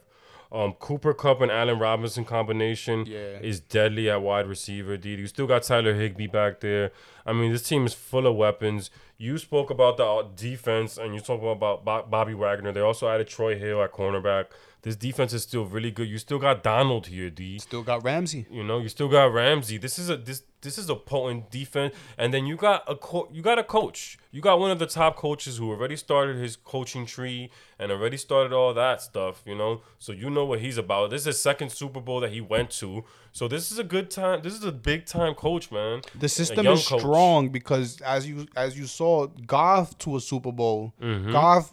[0.54, 3.38] Um, Cooper Kupp and Allen Robinson combination Yeah.
[3.42, 4.96] is deadly at wide receiver.
[4.96, 5.10] D.
[5.16, 6.92] You still got Tyler Higbee back there.
[7.26, 8.90] I mean, this team is full of weapons.
[9.18, 12.72] You spoke about the uh, defense, and you talk about Bobby Wagner.
[12.72, 14.46] They also added Troy Hill at cornerback.
[14.82, 16.08] This defense is still really good.
[16.08, 17.58] You still got Donald here, D.
[17.58, 18.46] Still got Ramsey.
[18.50, 19.78] You know, you still got Ramsey.
[19.78, 23.28] This is a this this is a potent defense, and then you got a co-
[23.32, 24.18] you got a coach.
[24.30, 27.50] You got one of the top coaches who already started his coaching tree
[27.84, 29.42] and already started all that stuff.
[29.44, 31.10] You know, so you know what he's about.
[31.10, 33.04] This is his second Super Bowl that he went to.
[33.32, 34.40] So this is a good time.
[34.42, 36.00] This is a big time coach, man.
[36.18, 37.00] The system is coach.
[37.00, 41.32] strong because as you as you saw Goff to a Super Bowl, Mm-hmm.
[41.32, 41.70] Goff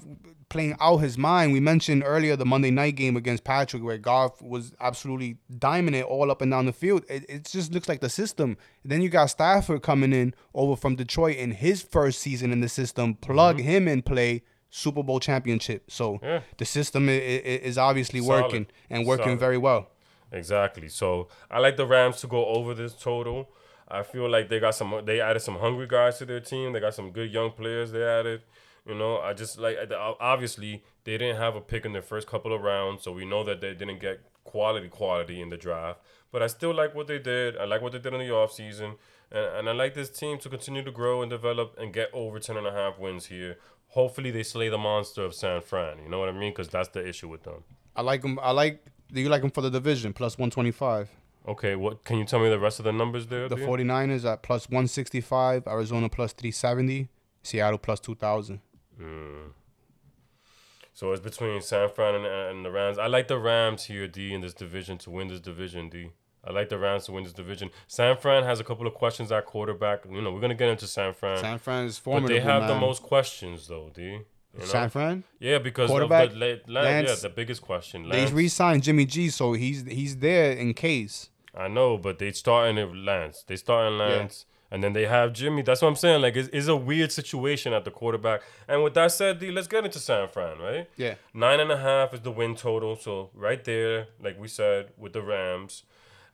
[0.49, 1.53] playing out his mind.
[1.53, 6.03] We mentioned earlier the Monday night game against Patrick where Goff was absolutely diming it
[6.03, 7.05] all up and down the field.
[7.07, 8.57] It, it just looks like the system.
[8.83, 12.67] Then you got Stafford coming in over from Detroit in his first season in the
[12.67, 13.15] system.
[13.15, 14.43] Plug him in play.
[14.71, 15.91] Super Bowl championship.
[15.91, 16.19] So.
[16.23, 16.41] Yeah.
[16.57, 18.43] the system is, is obviously Solid.
[18.43, 19.39] working and working Solid.
[19.39, 19.89] very well.
[20.31, 20.87] Exactly.
[20.87, 23.49] So I like the Rams to go over this total.
[23.87, 25.01] I feel like they got some.
[25.05, 26.71] They added some hungry guys to their team.
[26.71, 27.91] They got some good young players.
[27.91, 28.41] They added.
[28.87, 29.77] You know, I just like
[30.19, 33.43] obviously they didn't have a pick in their first couple of rounds, so we know
[33.43, 35.99] that they didn't get quality quality in the draft.
[36.31, 37.57] But I still like what they did.
[37.57, 38.95] I like what they did in the offseason.
[39.31, 42.39] And, and I like this team to continue to grow and develop and get over
[42.39, 43.57] 10 and a half wins here.
[43.91, 45.99] Hopefully they slay the monster of San Fran.
[46.03, 46.51] You know what I mean?
[46.51, 47.63] Because that's the issue with them.
[47.95, 48.39] I like them.
[48.41, 48.83] I like.
[49.11, 51.09] Do you like them for the division plus one twenty five?
[51.47, 53.49] Okay, what can you tell me the rest of the numbers there?
[53.49, 53.67] The Dean?
[53.67, 57.09] 49ers at plus 165, Arizona plus 370,
[57.41, 58.61] Seattle plus 2,000.
[58.95, 59.47] Hmm.
[60.93, 62.99] So it's between San Fran and, and the Rams.
[62.99, 66.11] I like the Rams here, D, in this division to win this division, D.
[66.43, 67.69] I like the Rams to win this division.
[67.87, 70.05] San Fran has a couple of questions at quarterback.
[70.09, 72.75] You know, we're gonna get into San Fran, San Fran is but they have the
[72.75, 74.01] most questions though, D.
[74.03, 74.65] You know?
[74.65, 75.23] San Fran?
[75.39, 78.03] yeah, because quarterback, of the la- la- yeah, Lance- the biggest question.
[78.09, 81.29] They Lance, re-signed Jimmy G, so he's he's there in case.
[81.55, 83.43] I know, but they starting it Lance.
[83.47, 84.45] They starting Lance.
[84.73, 85.63] And then they have Jimmy.
[85.63, 86.21] That's what I'm saying.
[86.21, 88.41] Like, it's, it's a weird situation at the quarterback.
[88.69, 90.89] And with that said, D, let's get into San Fran, right?
[90.95, 91.15] Yeah.
[91.33, 92.95] Nine and a half is the win total.
[92.95, 95.83] So right there, like we said, with the Rams.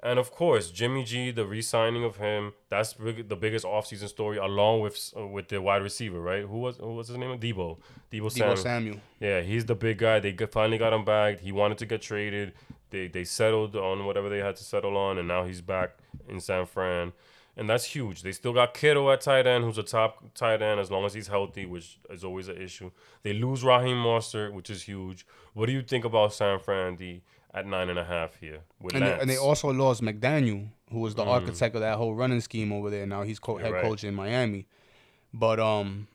[0.08, 4.38] And of course, Jimmy G, the re-signing of him, that's big, the biggest offseason story,
[4.38, 6.44] along with uh, with the wide receiver, right?
[6.44, 7.38] Who was who was his name?
[7.38, 7.78] Debo.
[8.10, 8.56] Debo, Debo Samuel.
[8.56, 8.98] Samuel.
[9.20, 10.22] Yeah, he's the big guy.
[10.22, 11.42] They finally got him back.
[11.42, 12.54] He wanted to get traded.
[12.90, 15.98] They they settled on whatever they had to settle on, and now he's back
[16.30, 17.12] in San Fran,
[17.58, 18.24] and that's huge.
[18.24, 21.16] They still got Kittle at tight end, who's a top tight end as long as
[21.16, 22.92] he's healthy, which is always an issue.
[23.24, 25.28] They lose Raheem Mostert, which is huge.
[25.54, 27.24] What do you think about San Fran D
[27.54, 31.00] at nine and a half here with And they, and they also lost McDaniel, who
[31.00, 33.06] was the architect of that whole running scheme over there.
[33.06, 33.76] Now he's co- head Mm.
[33.76, 33.84] right.
[33.84, 34.68] coach in Miami.
[35.34, 36.08] But um,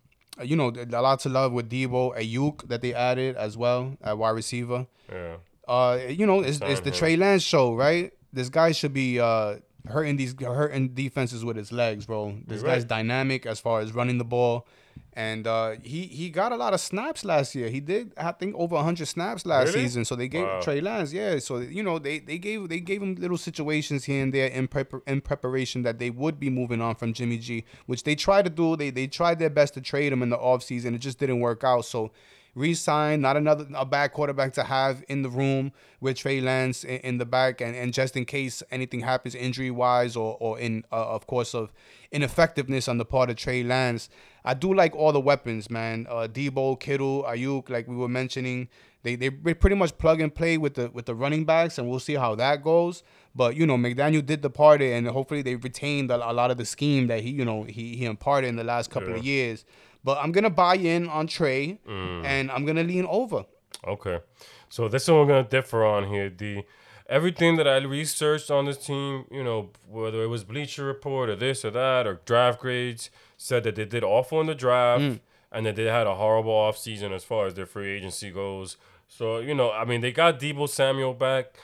[0.43, 4.17] you know, a lot to love with Debo, Aiyuk that they added as well at
[4.19, 4.87] wide receiver.
[5.11, 5.37] yeah,
[5.69, 6.91] uh, you know, it's, it's the.
[6.91, 8.13] Trey Lance show, right?
[8.33, 9.57] This guy should be uh
[9.89, 12.39] hurting these hurting defenses with his legs, bro.
[12.47, 12.89] This You're guy's right.
[12.89, 14.67] dynamic as far as running the ball,
[15.15, 17.69] and uh, he he got a lot of snaps last year.
[17.69, 19.83] He did, I think, over hundred snaps last Really?
[19.83, 20.05] season.
[20.07, 20.61] So they gave Wow.
[20.63, 21.39] Trey Lance, yeah.
[21.39, 24.69] So you know, they they gave they gave him little situations here and there in
[24.69, 28.45] prep in preparation that they would be moving on from Jimmy G, which they tried
[28.47, 28.75] to do.
[28.77, 30.95] They they tried their best to trade him in the offseason.
[30.95, 31.85] It just didn't work out.
[31.85, 32.11] So
[32.55, 36.97] re-sign, not another a bad quarterback to have in the room with Trey Lance in,
[37.01, 40.85] in the back, and, and just in case anything happens injury wise or or in
[40.93, 41.73] uh, of course of
[42.13, 44.09] ineffectiveness on the part of Trey Lance.
[44.45, 46.07] I do like all the weapons, man.
[46.09, 48.69] Uh, Debo, Kittle, Aiyuk, like we were mentioning,
[49.03, 51.99] they they pretty much plug and play with the with the running backs, and we'll
[52.01, 53.03] see how that goes.
[53.35, 56.57] But you know, McDaniel did the party, and hopefully they retained a, a lot of
[56.57, 59.65] the scheme that he you know he he imparted in the last couple of years.
[60.05, 61.79] But I'm gonna buy in on Trey,
[62.25, 63.45] and I'm gonna lean over.
[63.87, 64.21] Okay.
[64.69, 66.31] So this is what we're gonna differ on here.
[66.31, 66.65] The
[67.13, 71.37] everything that I researched on this team, you know, whether it was Bleacher Report or
[71.37, 75.21] this or that or draft grades, said that they did awful in the draft mm.
[75.53, 78.79] and that they had a horrible offseason as far as their free agency goes.
[79.09, 81.55] So, you know, I mean they got Debo Samuel back.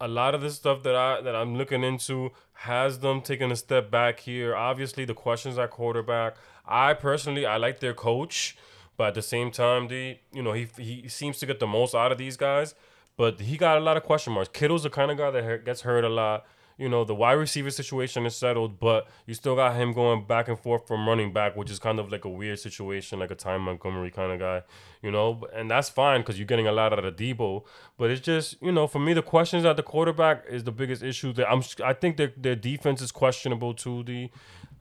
[0.00, 3.56] A lot of the stuff that I that I'm looking into has them taking a
[3.56, 4.56] step back here.
[4.56, 6.36] Obviously the questions at quarterback.
[6.66, 8.56] I personally I like their coach.
[8.96, 11.94] But at the same time, the you know, he he seems to get the most
[11.94, 12.74] out of these guys.
[13.16, 14.50] But he got a lot of question marks.
[14.52, 16.44] Kittle's the kind of guy that gets hurt a lot.
[16.78, 20.48] You know, the wide receiver situation is settled, but you still got him going back
[20.48, 23.34] and forth from running back, which is kind of like a weird situation, like a
[23.34, 24.62] Ty Montgomery kind of guy,
[25.00, 27.64] you know, and that's fine because you're getting a lot out of Debo.
[27.96, 31.02] But it's just, you know, for me, the questions at the quarterback is the biggest
[31.02, 31.32] issue.
[31.32, 34.02] That I'm, I think their their defense is questionable too.
[34.02, 34.28] The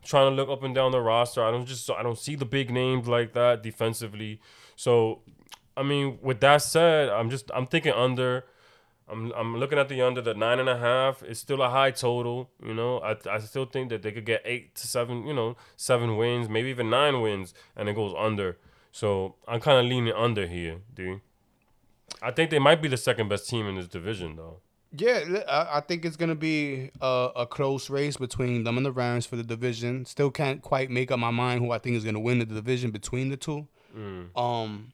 [0.04, 2.46] trying to look up and down the roster, I don't just I don't see the
[2.46, 4.40] big names like that defensively.
[4.76, 5.22] So,
[5.78, 8.46] I mean, with that said, I'm just I'm thinking under.
[9.08, 11.22] I'm I'm looking at the under the nine and a half.
[11.24, 12.50] It's still a high total.
[12.64, 15.28] You know, I I still think that they could get eight to seven.
[15.28, 18.58] You know, seven wins, maybe even nine wins, and it goes under.
[18.92, 21.22] So I'm kind of leaning under here, dude.
[22.22, 24.62] I think they might be the second best team in this division, though.
[24.98, 28.92] Yeah, I I think it's gonna be a, a close race between them and the
[28.92, 30.06] Rams for the division.
[30.06, 32.92] Still can't quite make up my mind who I think is gonna win the division
[32.92, 33.68] between the two.
[34.36, 34.94] Um,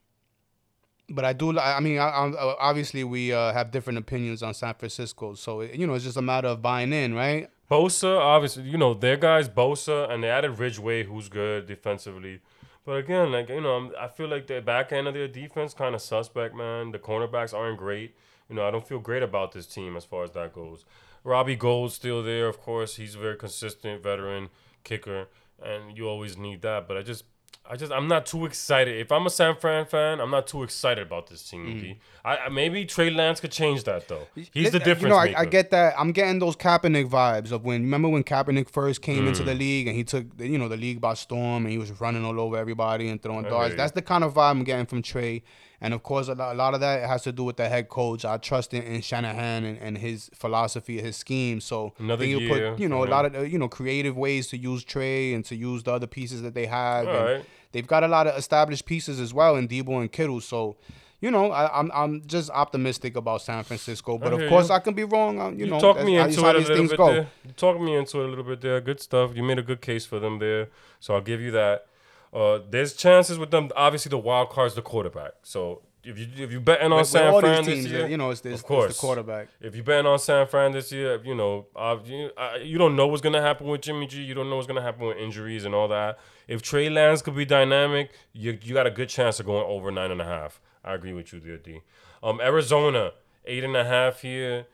[1.12, 1.58] but I do.
[1.58, 5.88] I mean, I, I, obviously we uh, have different opinions on San Francisco, so you
[5.88, 7.50] know it's just a matter of buying in, right?
[7.70, 12.42] Bosa, obviously, you know, their guys, Bosa, and they added Ridgeway, who's good defensively.
[12.84, 15.96] But again, like, you know, I feel like the back end of their defense kind
[15.96, 16.92] of suspect, man.
[16.92, 18.16] The cornerbacks aren't great.
[18.50, 20.84] You know, I don't feel great about this team as far as that goes.
[21.24, 22.98] Robbie Gould's still there, of course.
[22.98, 24.50] He's a very consistent veteran
[24.84, 25.28] kicker,
[25.64, 26.88] and you always need that.
[26.88, 27.24] But I just,
[27.70, 29.00] I just, I'm not too excited.
[29.00, 31.66] If I'm a San Fran fan, I'm not too excited about this team.
[31.80, 32.00] D.
[32.26, 34.28] I, I maybe Trey Lance could change that though.
[34.52, 35.34] He's the difference You know, I.
[35.38, 35.94] I get that.
[35.98, 39.46] I'm getting those Kaepernick vibes of when remember when Kaepernick first came into Mm.
[39.46, 41.92] the league and he took the, you know the league by storm and he was
[42.02, 43.76] running all over everybody and throwing darts.
[43.76, 45.44] That's the kind of vibe I'm getting from Trey.
[45.84, 47.90] And of course, a lot, a lot of that has to do with the head
[47.90, 48.24] coach.
[48.24, 51.60] I trust in, in Shanahan and, and his philosophy, his scheme.
[51.60, 54.48] So Another you year put you know a lot of uh, you know creative ways
[54.50, 57.08] to use Trey and to use the other pieces that they have.
[57.08, 57.44] Right.
[57.72, 60.42] They've got a lot of established pieces as well in Debo and Kittle.
[60.42, 60.78] So.
[61.24, 64.74] You know, I, I'm I'm just optimistic about San Francisco, but of course you.
[64.76, 65.40] I can be wrong.
[65.40, 67.14] uh, You, You, know, that's me into how it a these little things bit go.
[67.14, 67.28] there.
[67.46, 68.82] You talked me into it a little bit there.
[68.82, 69.36] Good stuff.
[69.36, 70.70] You made a good case for them there,
[71.00, 71.86] so I'll give you that.
[72.34, 73.70] Uh, there's chances with them.
[73.76, 75.34] Obviously, the wild card's the quarterback.
[75.44, 78.62] So if you if you betting on San Fran this year, you know, it's, it's,
[78.62, 79.50] of course it's the quarterback.
[79.60, 82.96] If you betting on San Fran this year, you know, uh, you, uh, you don't
[82.96, 84.22] know what's gonna happen with Jimmy G.
[84.22, 86.20] You don't know what's gonna happen with injuries and all that.
[86.48, 89.92] If Trey Lance could be dynamic, you you got a good chance of going over
[89.92, 90.60] nine and a half.
[90.84, 91.82] I agree with you there, D.
[92.24, 93.12] Um, Arizona
[93.46, 94.68] eight and a half here.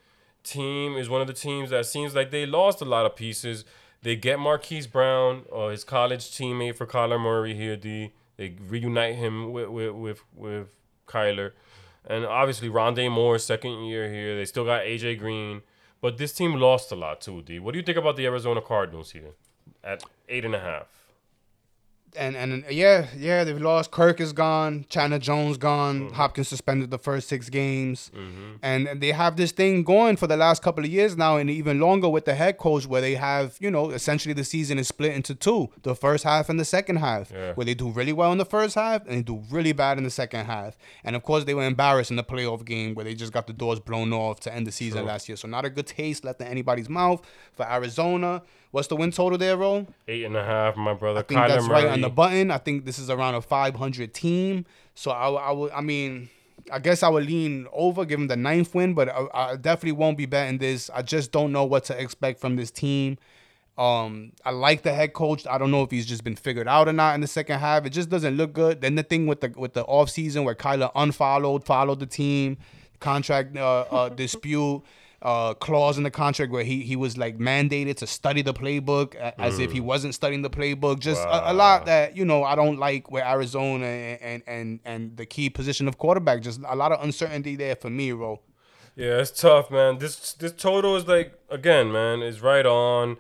[0.44, 3.66] Team is one of the teams that seems like they lost a lot of pieces.
[4.02, 7.76] They get Marquise Brown, or his college teammate for Kyler Murray here.
[7.76, 8.14] D.
[8.38, 10.76] They reunite him with with with, with
[11.08, 11.52] Kyler.
[12.10, 14.36] And obviously Rondale Moore, second year here.
[14.36, 15.62] They still got AJ Green.
[16.00, 17.60] But this team lost a lot too, D.
[17.60, 19.32] What do you think about the Arizona Cardinals here?
[19.84, 20.88] At eight and a half.
[22.18, 23.92] And and yeah, yeah, they've lost.
[23.92, 24.86] Kirk is gone.
[24.90, 26.02] China Jones gone.
[26.02, 26.16] Mm-hmm.
[26.16, 28.12] Hopkins suspended the first six games.
[28.62, 31.80] And they have this thing going for the last couple of years now, and even
[31.80, 35.14] longer with the head coach, where they have you know essentially the season is split
[35.14, 37.54] into two: the first half and the second half, Yeah.
[37.54, 40.04] where they do really well in the first half and they do really bad in
[40.04, 40.78] the second half.
[41.04, 43.54] And of course, they were embarrassed in the playoff game where they just got the
[43.54, 45.08] doors blown off to end the season True.
[45.08, 45.36] last year.
[45.38, 47.22] So not a good taste left in anybody's mouth
[47.54, 48.42] for Arizona.
[48.72, 49.88] What's the win total there, Ro?
[50.08, 51.20] Eight and a half, my brother.
[51.20, 51.84] I think Kyler that's Murray.
[51.84, 52.52] right on the button.
[52.52, 54.66] I think this is around a 500 team.
[54.94, 56.30] So I, I would, I mean,
[56.72, 59.94] I guess I would lean over, give them the ninth win, but I, I definitely
[59.94, 60.90] won't be betting this.
[60.94, 63.18] I just don't know what to expect from this team.
[63.78, 65.46] Um, I like the head coach.
[65.46, 67.86] I don't know if he's just been figured out or not in the second half.
[67.86, 68.82] It just doesn't look good.
[68.82, 72.58] Then the thing with the with the off season where Kyler unfollowed, followed the team,
[73.00, 74.82] contract uh, uh, dispute.
[75.20, 79.16] Uh, clause in the contract where he he was like mandated to study the playbook
[79.16, 81.00] a- as if he wasn't studying the playbook.
[81.00, 84.80] Just a, a lot that you know I don't like with Arizona and, and and
[84.86, 86.42] and the key position of quarterback.
[86.44, 88.40] Just a lot of uncertainty there for me, bro.
[88.96, 89.98] Yeah, it's tough, man.
[89.98, 93.18] This this total is like again, man, is right on.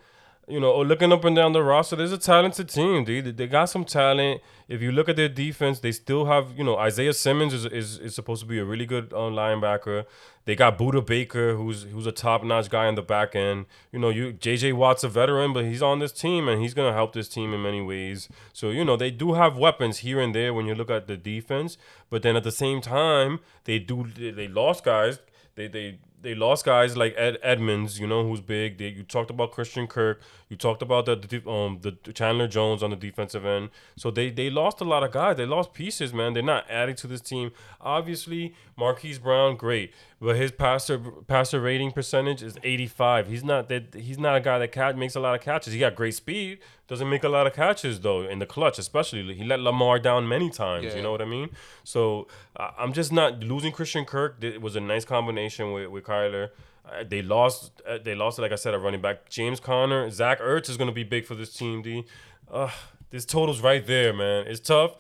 [0.49, 3.35] You know, looking up and down the roster, there's a talented team, dude.
[3.35, 4.41] They got some talent.
[4.69, 7.99] If you look at their defense, they still have, you know, Isaiah Simmons is is,
[7.99, 10.05] is supposed to be a really good um, linebacker.
[10.45, 13.65] They got Budda Baker, who's who's a top notch guy in the back end.
[13.91, 16.93] You know, you JJ Watt's a veteran, but he's on this team and he's gonna
[16.93, 18.29] help this team in many ways.
[18.53, 21.17] So you know, they do have weapons here and there when you look at the
[21.17, 21.77] defense.
[22.09, 25.19] But then at the same time, they do they lost guys.
[25.55, 28.77] They they they lost guys like Ed Edmonds, you know, who's big.
[28.77, 30.21] They, you talked about Christian Kirk.
[30.49, 33.69] You talked about the, the um the Chandler Jones on the defensive end.
[33.95, 35.37] So they they lost a lot of guys.
[35.37, 36.33] They lost pieces, man.
[36.33, 37.51] They're not adding to this team.
[37.79, 43.27] Obviously, Marquise Brown, great, but his passer passer rating percentage is 85.
[43.27, 45.73] He's not that he's not a guy that catch, makes a lot of catches.
[45.73, 49.33] He got great speed, doesn't make a lot of catches though in the clutch, especially.
[49.35, 50.85] He let Lamar down many times.
[50.85, 50.95] Yeah.
[50.95, 51.49] You know what I mean?
[51.83, 54.37] So I'm just not losing Christian Kirk.
[54.43, 56.49] It was a nice combination with with Kyler.
[56.89, 57.81] Uh, they lost.
[57.85, 60.09] Uh, they lost, like I said, a running back, James Conner.
[60.09, 61.81] Zach Ertz is going to be big for this team.
[61.81, 62.05] D.
[62.49, 62.69] Uh,
[63.09, 64.47] this total's right there, man.
[64.47, 64.95] It's tough.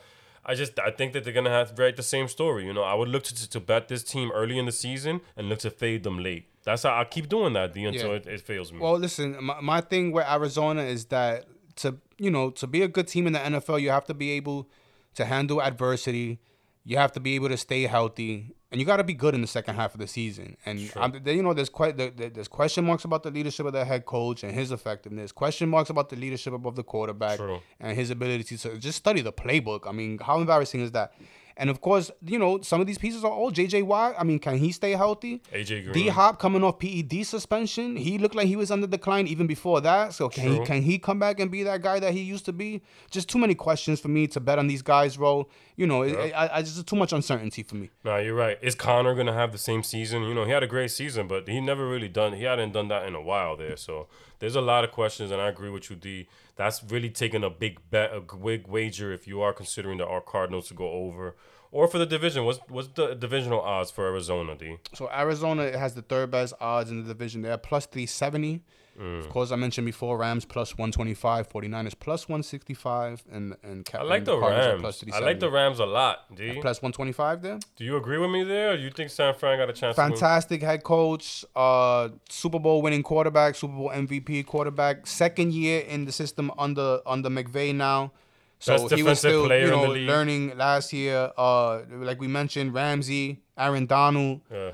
[0.49, 2.65] I just I think that they're gonna have to write the same story.
[2.65, 5.49] You know, I would look to, to bet this team early in the season and
[5.49, 6.45] look to fade them late.
[6.63, 8.15] That's how I keep doing that, D, until Yeah.
[8.17, 8.79] it, it fails me.
[8.79, 11.45] Well, listen, my, my thing with Arizona is that
[11.77, 14.31] to you know to be a good team in the NFL, you have to be
[14.31, 14.69] able
[15.15, 16.39] to handle adversity.
[16.83, 19.41] You have to be able to stay healthy, and you got to be good in
[19.41, 20.55] the second half of the season.
[20.65, 23.83] And you know, there's quite there- there- there's question marks about the leadership of the
[23.83, 25.33] head coach and his effectiveness.
[25.33, 27.59] Question marks about the leadership of the quarterback True.
[27.81, 29.81] and his ability to just study the playbook.
[29.85, 31.11] I mean, how embarrassing is that?
[31.57, 33.55] And of course, you know, some of these pieces are old.
[33.55, 35.41] JJ Watt, I mean, can he stay healthy?
[35.51, 35.93] AJ Green.
[35.93, 37.95] D Hop coming off PED suspension.
[37.95, 40.13] He looked like he was under decline even before that.
[40.13, 42.53] So can he can he come back and be that guy that he used to
[42.53, 42.81] be?
[43.09, 45.47] Just too many questions for me to bet on these guys, bro.
[45.75, 47.89] You know, it, I, I just too much uncertainty for me.
[48.03, 48.57] Nah, you're right.
[48.61, 50.23] Is Conner gonna have the same season?
[50.23, 52.33] You know, he had a great season, but he never really done.
[52.33, 53.77] He hadn't done that in a while there.
[53.77, 54.07] So
[54.39, 56.27] there's a lot of questions, and I agree with you, D.
[56.57, 60.67] That's really taking a big bet, a big wager if you are considering the Cardinals
[60.69, 61.35] to go over,
[61.71, 62.45] or for the division.
[62.45, 64.77] What's what's the divisional odds for Arizona, D?
[64.93, 67.43] So Arizona has the third best odds in the division.
[67.43, 68.63] They're plus 370.
[68.99, 69.19] Mm.
[69.19, 74.03] Of course, I mentioned before Rams plus 125, 49ers plus 165, and and Ca- I
[74.03, 74.81] like the Rams.
[74.81, 76.57] plus I like the Rams a lot, D.
[76.61, 77.59] plus 125 there.
[77.75, 79.95] Do you agree with me there, or do you think San Fran got a chance?
[79.95, 80.01] To?
[80.01, 86.05] Fantastic head coach, uh, Super Bowl winning quarterback, Super Bowl MVP quarterback, second year in
[86.05, 88.11] the system under under McVay now.
[88.59, 90.07] So Best he was defensive still, player you in the know, league.
[90.07, 91.31] learning last year.
[91.37, 94.71] Uh, like we mentioned, Ramsey, Aaron Donald, Yeah.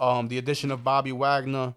[0.00, 1.74] um, the addition of Bobby Wagner.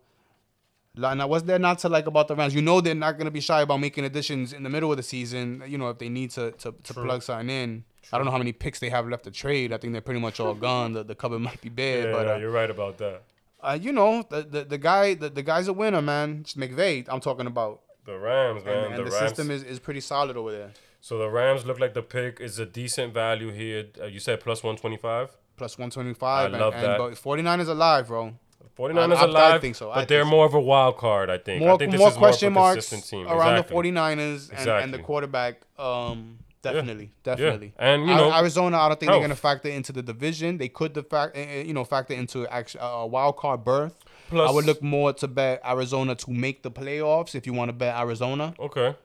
[0.99, 2.53] Now, what's there not to like about the Rams?
[2.53, 5.03] You know they're not gonna be shy about making additions in the middle of the
[5.03, 5.63] season.
[5.67, 7.03] You know if they need to to, to True.
[7.05, 7.83] plug something in.
[8.11, 9.71] I don't know how many picks they have left to trade.
[9.71, 10.93] I think they're pretty much all gone.
[10.93, 13.21] The, the cupboard might be bare, Yeah, but uh, you're right about that.
[13.61, 16.39] uh, you know the, the the guy the, the guy's a winner, man.
[16.41, 17.05] It's McVay.
[17.07, 18.75] I'm talking about, The Rams, man.
[18.75, 19.19] and, and the, the, Rams.
[19.27, 20.71] system is, is pretty solid over there.
[21.01, 23.85] So the Rams look like the pick is a decent value here.
[24.01, 25.37] Uh, you said plus 125?
[25.55, 26.53] Plus 125.
[26.53, 26.97] I love and, that.
[26.97, 28.33] But 49 is alive, bro.
[28.79, 29.89] 49ers I- I alive, think so.
[29.91, 30.29] I but think they're so.
[30.29, 31.61] more of a wild card, I think.
[31.61, 33.27] I More think this more is question more of a marks team.
[33.27, 33.91] around exactly.
[33.91, 35.61] the 49ers and, and the quarterback.
[35.77, 37.73] Um, definitely, definitely.
[37.77, 39.21] And, you know, Arizona, I don't think health.
[39.21, 40.57] they're gonna factor into the division.
[40.57, 43.95] They could the fact, uh, you know, factor into actually a wild card berth.
[44.29, 47.69] Plus- I would look more to bet Arizona to make the playoffs if you want
[47.69, 48.53] to bet Arizona.
[48.59, 48.95] Okay.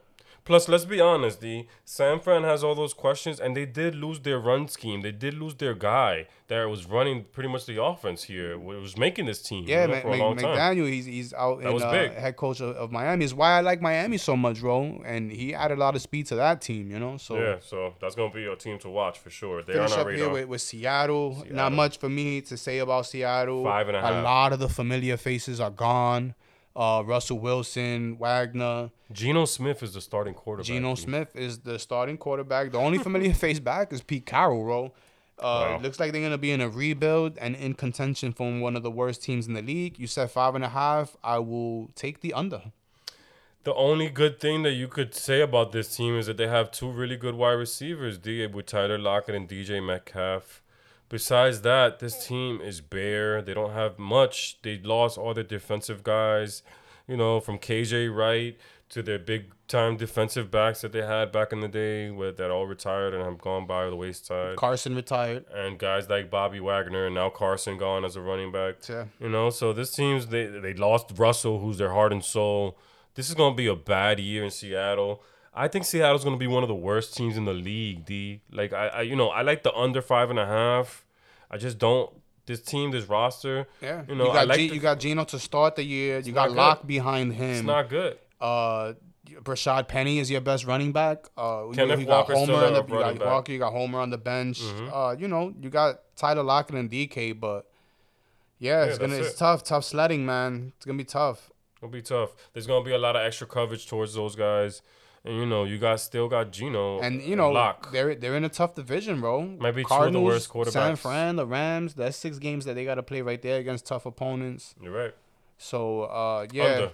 [0.45, 4.19] Plus, let's be honest, the San Fran has all those questions, and they did lose
[4.19, 5.01] their run scheme.
[5.01, 9.25] They did lose their guy that was running pretty much the offense here, was making
[9.25, 9.65] this team.
[9.67, 10.55] Yeah, you know, for a long time.
[10.55, 12.13] McDaniel, he's he's out That in was uh, big.
[12.13, 13.25] head coach of, of Miami.
[13.25, 15.01] Is why I like Miami so much, bro.
[15.03, 17.17] And he added a lot of speed to that team, you know.
[17.17, 19.63] So Yeah, so that's gonna be a team to watch for sure.
[19.63, 21.37] They're finish our up here with, with Seattle.
[21.37, 21.55] Seattle.
[21.55, 23.63] Not much for me to say about Seattle.
[23.63, 24.11] Five and a half.
[24.11, 26.35] A lot of the familiar faces are gone.
[26.75, 30.67] Uh, Russell Wilson, Wagner, Geno Smith is the starting quarterback.
[30.67, 30.95] Geno.
[30.95, 32.71] Smith is the starting quarterback.
[32.71, 34.85] The only familiar face back is Pete Carroll, bro.
[35.37, 35.79] Uh, Wow.
[35.81, 38.91] looks like they're gonna be in a rebuild and in contention from one of the
[38.91, 39.97] worst teams in the league.
[39.99, 41.15] You said five and a half.
[41.23, 42.61] I will take the under.
[43.63, 46.71] The only good thing that you could say about this team is that they have
[46.71, 50.61] two really good wide receivers, D with Tyler Lockett and DJ Metcalf.
[51.09, 53.41] Besides that, this team is bare.
[53.41, 54.61] They don't have much.
[54.63, 56.63] They lost all their defensive guys,
[57.07, 58.57] you know, from KJ Wright
[58.89, 62.51] to their big time defensive backs that they had back in the day with that
[62.51, 64.57] all retired and have gone by the wayside.
[64.57, 65.45] Carson retired.
[65.53, 68.75] and guys like Bobby Wagner and now Carson gone as a running back.
[68.87, 69.05] Yeah.
[69.19, 72.77] You know, so this team's they they lost Russell, who's their heart and soul.
[73.15, 75.23] This is gonna be a bad year in Seattle.
[75.57, 78.05] I think Seattle's gonna be one of the worst teams in the league.
[78.05, 81.05] D like I, I you know I like the under five and a half.
[81.49, 82.11] I just don't.
[82.47, 84.03] This team, this roster, Yeah.
[84.07, 86.19] you know, you I got like G- the- you got Geno to start the year.
[86.19, 86.55] You got not good.
[86.57, 87.49] Lock behind him.
[87.55, 88.19] it's not good.
[88.39, 88.93] Uh,
[89.41, 91.25] Brashad Penny is your best running back.
[91.35, 93.15] Uh, you, Kenneth you got Homer on the you got back.
[93.15, 93.25] Mm-hmm.
[93.25, 93.51] Walker.
[93.51, 94.61] You got Homer on the bench.
[94.93, 97.65] Uh, you know, you got Tyler Lockett and DK, but
[98.59, 99.37] yeah, it's Yeah, gonna it's it.
[99.37, 100.73] tough, tough sledding, man.
[100.77, 101.49] It's gonna be tough.
[101.77, 102.35] It'll be tough.
[102.53, 104.81] There's gonna be a lot of extra coverage towards those guys,
[105.25, 107.91] and you know you got still got Geno And you know, Lock.
[107.91, 109.41] they're they're in a tough division, bro.
[109.41, 110.99] Might be two of the worst San quarterbacks.
[110.99, 111.95] Fran, the Rams.
[111.95, 114.75] That's six games that they got to play right there against tough opponents.
[114.81, 115.15] You're right.
[115.57, 116.63] So uh, yeah.
[116.63, 116.91] Under,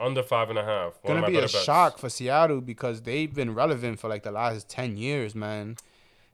[0.00, 0.98] under five and a half.
[1.02, 1.62] One gonna be a bets.
[1.62, 5.76] shock for Seattle because they've been relevant for like the last ten years, man.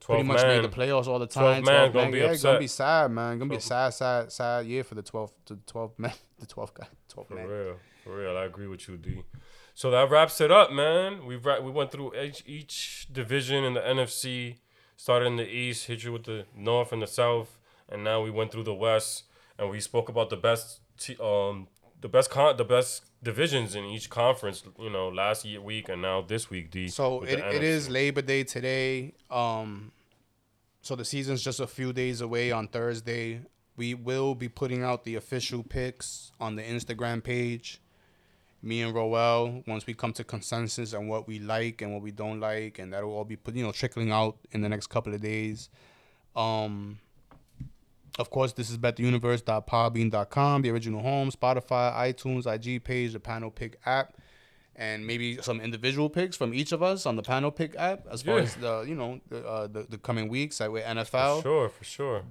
[0.00, 0.62] Pretty much man.
[0.62, 1.42] made the playoffs all the time.
[1.42, 1.64] 12 time.
[1.64, 2.42] man gonna be yeah, upset.
[2.42, 3.38] gonna be sad, man.
[3.38, 6.74] Gonna be a sad, sad, sad year for the twelve, the twelve man, the twelve
[6.74, 7.46] guy, twelve For man.
[7.46, 8.36] real, for real.
[8.36, 9.22] I agree with you, D.
[9.74, 11.26] So that wraps it up, man.
[11.26, 14.58] We've ra- we went through each, each division in the NFC.
[14.96, 17.58] Started in the East, hit you with the North and the South,
[17.88, 19.24] and now we went through the West,
[19.58, 21.66] and we spoke about the best, te- um,
[22.00, 24.62] the best con, the best divisions in each conference.
[24.78, 26.86] You know, last year week and now this week, D.
[26.86, 29.14] So it, it is Labor Day today.
[29.28, 29.90] Um,
[30.82, 33.40] so the season's just a few days away on Thursday.
[33.76, 37.80] We will be putting out the official picks on the Instagram page.
[38.64, 42.10] Me and Roel, once we come to consensus on what we like and what we
[42.10, 45.12] don't like, and that'll all be put, you know, trickling out in the next couple
[45.14, 45.68] of days.
[46.34, 46.98] Um,
[48.18, 53.78] of course, this is bettheuniverse.podbean.com, the original home, Spotify, iTunes, IG page, the panel pick
[53.84, 54.14] app.
[54.76, 58.22] and maybe some individual picks from each of us on the panel pick app as
[58.22, 61.36] far as the you know the, uh, the the coming weeks like with NFL.
[61.36, 62.22] For sure, for sure.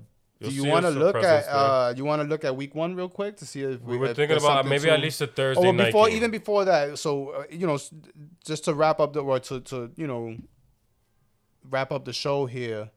[0.44, 2.96] Do You'll you want to look at uh you want to look at week one
[2.96, 5.28] real quick to see if we were if thinking about maybe to- at least a
[5.28, 7.80] Thursday Oh, well, night before even before that, so uh, you know,
[8.46, 10.36] just to wrap up the or to to you know,
[11.70, 12.90] wrap up the show here.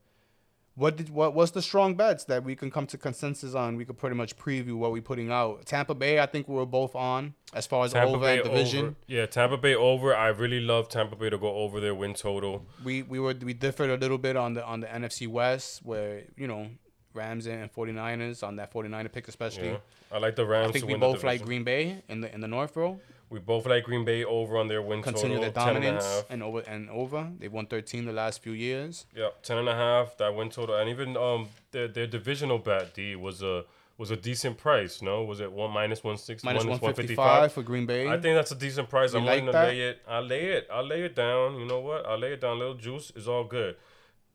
[0.75, 3.77] What did what what's the strong bets that we can come to consensus on?
[3.77, 5.65] We could pretty much preview what we're putting out.
[5.65, 8.45] Tampa Bay, I think we were both on as far as Tampa over Bay and
[8.45, 8.85] division.
[8.87, 8.95] over.
[9.07, 10.15] Yeah, Tampa Bay over.
[10.15, 12.67] I really love Tampa Bay to go over their win total.
[12.85, 16.25] We we were we differed a little bit on the on the NFC West where
[16.37, 16.69] you know
[17.17, 19.71] Rams and 49ers on that 49er pick especially.
[19.71, 19.77] Yeah,
[20.13, 20.69] I like the Rams.
[20.69, 21.45] I think we both like.
[21.45, 23.01] Green Bay in the in the North, bro.
[23.29, 25.51] We both like Green Bay over on their win Continue total.
[25.53, 26.25] the 10 and a dominance half.
[26.31, 27.29] and over and over.
[27.41, 29.07] They've won 13 the last few years.
[29.17, 30.17] Yeah, ten and a half.
[30.19, 33.65] That win total, and even um their their divisional bet D was a
[33.99, 35.01] was a decent price.
[35.03, 36.47] No, was it one minus one sixty?
[36.47, 38.07] Minus minus 155 for Green Bay.
[38.07, 39.13] I think that's a decent price.
[39.13, 39.69] You I'm like willing to that?
[39.69, 40.03] lay it.
[40.07, 40.69] I lay it.
[40.73, 41.59] I lay it down.
[41.59, 42.07] You know what?
[42.07, 42.59] I lay it down.
[42.59, 43.75] Little juice is all good.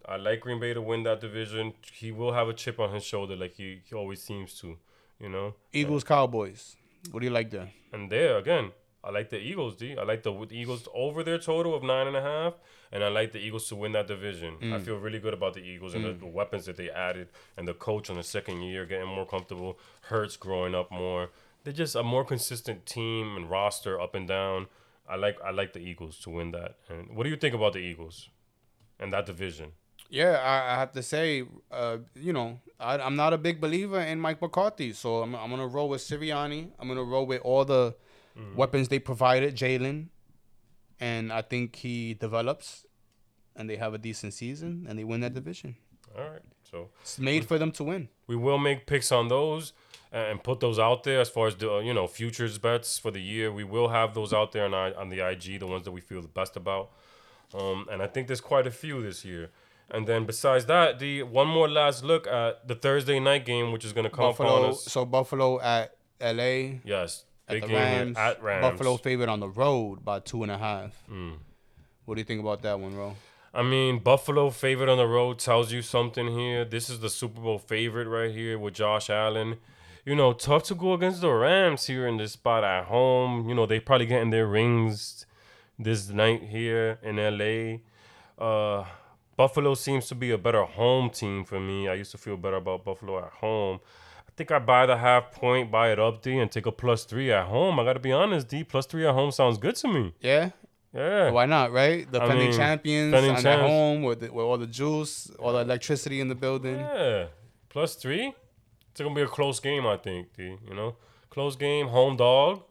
[0.08, 1.74] I like Green Bay to win that division.
[1.94, 4.78] He will have a chip on his shoulder, like he, he always seems to.
[5.20, 5.54] You know.
[5.72, 6.76] Eagles, Cowboys.
[7.12, 7.70] What do you like there?
[7.94, 8.72] And there again,
[9.04, 9.76] I like the Eagles.
[9.76, 9.96] D.
[9.98, 12.54] I like the the Eagles over their total of nine and a half,
[12.92, 14.56] and I like the Eagles to win that division.
[14.62, 14.82] I Mm.
[14.86, 17.74] feel really good about the Eagles and the, the weapons that they added, and the
[17.76, 19.78] coach on the second year getting more comfortable.
[20.10, 21.30] Hurts growing up more.
[21.64, 24.68] They're just a more consistent team and roster up and down.
[25.08, 26.78] I like I like the Eagles to win that.
[26.90, 28.30] And what do you think about the Eagles
[29.00, 29.74] and that division?
[30.12, 34.00] Yeah, I, I have to say, uh, you know, I, I'm not a big believer
[34.02, 36.70] in Mike McCarthy, so I'm, I'm gonna roll with Sirianni.
[36.80, 37.96] I'm gonna roll with all the
[38.38, 38.56] Mm-hmm.
[38.56, 40.08] weapons they provided, Jalen,
[41.02, 42.86] and I think he develops,
[43.58, 45.76] and they have a decent season, and they win that division.
[46.18, 48.08] All right, so It's made for them to win.
[48.28, 49.74] we will make picks on those
[50.14, 53.12] and put those out there as far as the uh, you know futures bets for
[53.12, 53.52] the year.
[53.52, 56.22] We will have those out there on on the IG, the ones that we feel
[56.22, 56.92] the best about.
[57.54, 59.50] Um, and I think there's quite a few this year.
[59.94, 63.84] And then besides that, the one more last look at the Thursday night game, which
[63.84, 64.86] is going to come Buffalo, us.
[64.86, 66.82] so Buffalo at L.A.
[66.86, 68.18] Yes, at big game Rams.
[68.18, 68.62] at Rams.
[68.62, 71.04] Buffalo favorite on the road by two and a half.
[71.12, 71.34] Mm.
[72.06, 73.16] What do you think about that one, bro?
[73.54, 76.64] I mean, Buffalo favorite on the road tells you something here.
[76.64, 79.58] This is the Super Bowl favorite right here with Josh Allen.
[80.06, 83.50] You know, tough to go against the Rams here in this spot at home.
[83.50, 85.26] You know, they probably getting their rings
[85.78, 87.80] this night here in LA.
[88.44, 88.86] Uh,
[89.42, 91.88] Buffalo seems to be a better home team for me.
[91.88, 93.80] I used to feel better about Buffalo at home.
[94.20, 97.06] I think I buy the half point, buy it up D, and take a plus
[97.06, 97.80] three at home.
[97.80, 98.64] I gotta be honest, D.
[98.64, 100.14] Plus three at home sounds good to me.
[100.20, 100.52] Yeah,
[100.94, 101.32] Yeah.
[101.32, 101.72] why not?
[101.72, 105.62] Right, defending mean, champions defending at home with the, with all the juice, all the
[105.62, 106.78] electricity in the building.
[106.80, 107.26] Yeah,
[107.68, 108.36] plus three.
[108.92, 110.34] It's gonna be a close game, I think.
[110.38, 110.98] D, you know,
[111.32, 112.62] close game, home dog.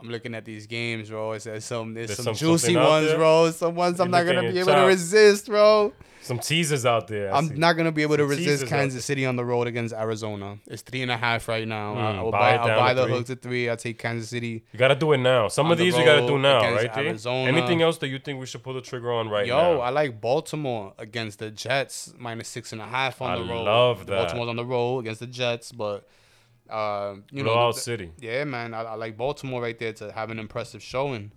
[0.00, 1.32] I'm looking at these games, bro.
[1.32, 3.50] It's, it's some there's, There's some, some- juicy ones, bro.
[3.50, 5.92] Some ones I'm not gonna be able to resist, bro.
[6.22, 7.32] Some teasers out there.
[7.32, 9.04] I I'm not gonna be able to resist Kansas.
[9.06, 10.58] City on the road against Arizona.
[10.66, 11.94] It's three and a half right now.
[11.94, 13.12] Mm, I will buy I'll buy the three.
[13.14, 13.68] hook to three.
[13.70, 14.62] I'll take Kansas City.
[14.72, 15.48] You gotta do it now.
[15.48, 16.94] Some of the these you gotta do now, right?
[16.94, 17.50] Arizona.
[17.50, 19.70] Anything else that you think we should pull the trigger on right Yo, now?
[19.72, 23.44] Yo, I like Baltimore against the Jets minus six and a half on I the
[23.44, 23.60] road.
[23.66, 24.16] I love that.
[24.16, 26.06] Baltimore's on the road against the Jets, but
[26.70, 28.12] uh, you know, Blowout the- City.
[28.18, 31.32] yeah, man, I, I like Baltimore right there to have an impressive showing.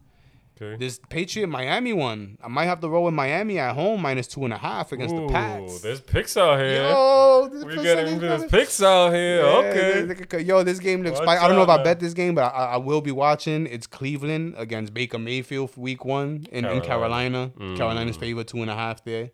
[0.62, 0.78] Okay.
[0.78, 4.44] This Patriot Miami one, I might have to roll with Miami at home minus two
[4.44, 5.82] and a half against Ooh, the Pats.
[5.82, 6.84] there's picks out here.
[6.84, 9.42] Yo, we getting there's picks out here.
[9.42, 10.42] Yeah, okay.
[10.44, 11.20] Yo, this game looks.
[11.20, 11.40] Watch.
[11.40, 13.66] I don't know if out, I bet this game, but I, I will be watching.
[13.66, 17.50] It's Cleveland against Baker Mayfield for Week One in in Carolina.
[17.58, 17.76] Carolina.
[17.78, 19.32] Carolina's favorite two and a half there.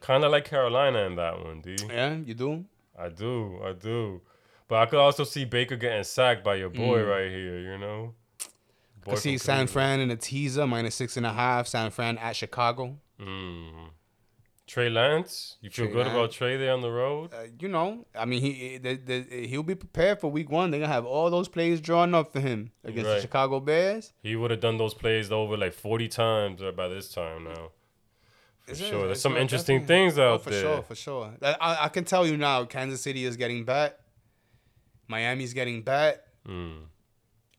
[0.00, 1.76] Kind of like Carolina in that one, D.
[1.88, 2.64] Yeah, you do.
[2.96, 4.20] I do, I do.
[4.68, 7.08] But I could also see Baker getting sacked by your boy Mm.
[7.08, 8.14] right here, you know?
[9.04, 11.68] Boy I see San Fran in a teaser minus six and a half.
[11.68, 12.98] San Fran at Chicago.
[13.20, 13.90] Mm.
[14.66, 17.32] Trey Lance, you feel Trey good about Trey there on the road?
[17.32, 20.72] Uh, you know, I mean, he the, the, he'll be prepared for Week One.
[20.72, 24.12] They're gonna have all those plays drawn up for him against the Chicago Bears.
[24.24, 27.70] He would have done those plays over like 40 times uh, by this time now.
[28.62, 28.86] For Is it?
[28.88, 29.06] sure.
[29.06, 30.60] There's some interesting things out oh, for there.
[30.62, 31.34] sure, for sure.
[31.40, 34.00] I, I can tell you now, Kansas City is getting bet.
[35.08, 36.82] Miami's getting bet, Mm,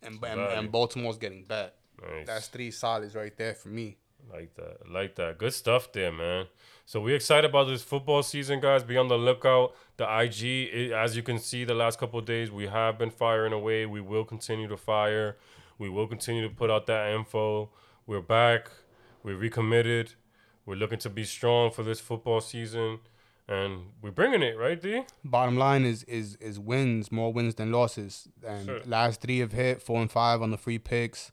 [0.02, 1.76] and and, and Baltimore's getting bet.
[2.02, 2.26] nice.
[2.28, 3.98] That's three solids right there for me.
[4.32, 4.90] Like that.
[4.92, 5.38] Like that.
[5.38, 6.46] Good stuff there, man.
[6.86, 8.84] So we're excited about this football season, guys.
[8.84, 9.74] Be on the lookout.
[9.98, 10.44] The IG,
[10.74, 13.86] it, as you can see, the last couple of days we have been firing away.
[13.86, 15.38] We will continue to fire.
[15.78, 17.70] We will continue to put out that info.
[18.06, 18.70] We're back.
[19.24, 20.14] We're recommitted.
[20.66, 23.00] We're looking to be strong for this football season,
[23.48, 25.04] and we're bringing it, right, D?
[25.24, 28.28] Bottom line is is is wins, more wins than losses.
[28.46, 28.82] And Sure.
[28.86, 31.32] last three have hit four and five on the free picks.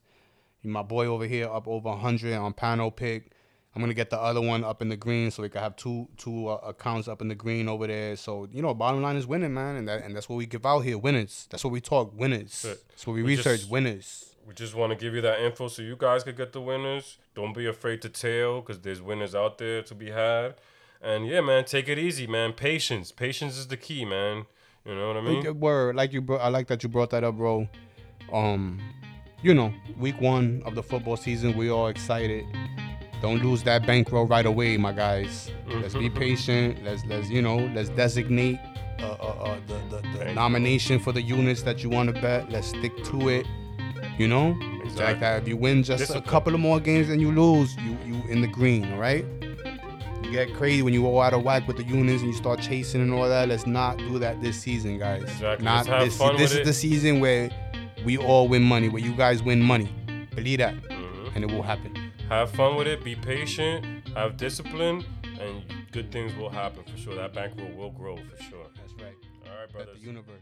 [0.62, 3.33] My boy over here up over 100 on panel pick.
[3.75, 6.09] I'm gonna get the other one up in the green so we can have two
[6.17, 8.15] two uh, accounts up in the green over there.
[8.17, 10.65] So you know, bottom line is winning, man, and that and that's what we give
[10.65, 11.49] out here, winners.
[11.51, 12.62] That's what we talk, winners.
[12.62, 14.31] That's That's what we, We research, just- winners.
[14.47, 17.17] We just want to give you that info so you guys could get the winners.
[17.35, 20.57] Don't be afraid to tail because there's winners out there to be had.
[21.03, 22.53] And yeah, man, take it easy, man.
[22.53, 23.13] Patience.
[23.13, 24.47] Patience is the key, man.
[24.87, 25.43] You know what I mean?
[25.43, 26.37] Good Word, like you, bro.
[26.39, 27.69] I like that you brought that up, bro.
[28.33, 28.81] Um,
[29.43, 32.45] you know, week one of the football season, we all excited.
[33.23, 35.51] Don't lose that bankroll right away, my guys.
[35.67, 36.85] Let's be patient.
[36.85, 38.59] Let's let's you know let's designate
[39.01, 42.51] uh, uh, uh, the the, the nomination for the units that you want to bet.
[42.51, 43.47] Let's stick to it.
[44.19, 45.05] You know, Exactly.
[45.05, 45.43] like that.
[45.43, 46.25] If you win just Discipline.
[46.25, 48.93] a couple of more games and you lose, you you in the green.
[48.93, 49.25] All right.
[50.25, 52.61] You get crazy when you all out of whack with the units and you start
[52.61, 53.49] chasing and all that.
[53.49, 55.22] Let's not do that this season, guys.
[55.22, 55.64] Exactly.
[55.64, 56.18] Not this.
[56.18, 56.64] this is it.
[56.64, 57.51] the season where
[58.05, 59.89] we all win money, where you guys win money.
[60.35, 61.35] Believe that, Mhm.
[61.37, 61.95] and it will happen.
[62.29, 63.05] Have fun with it.
[63.05, 63.85] Be patient.
[64.16, 65.05] Have discipline.
[65.41, 65.62] And
[65.93, 67.14] good things will happen for sure.
[67.16, 68.66] That bankroll will grow for sure.
[68.77, 69.14] That's right.
[69.47, 70.01] All right, Bet brothers.
[70.01, 70.41] the universe.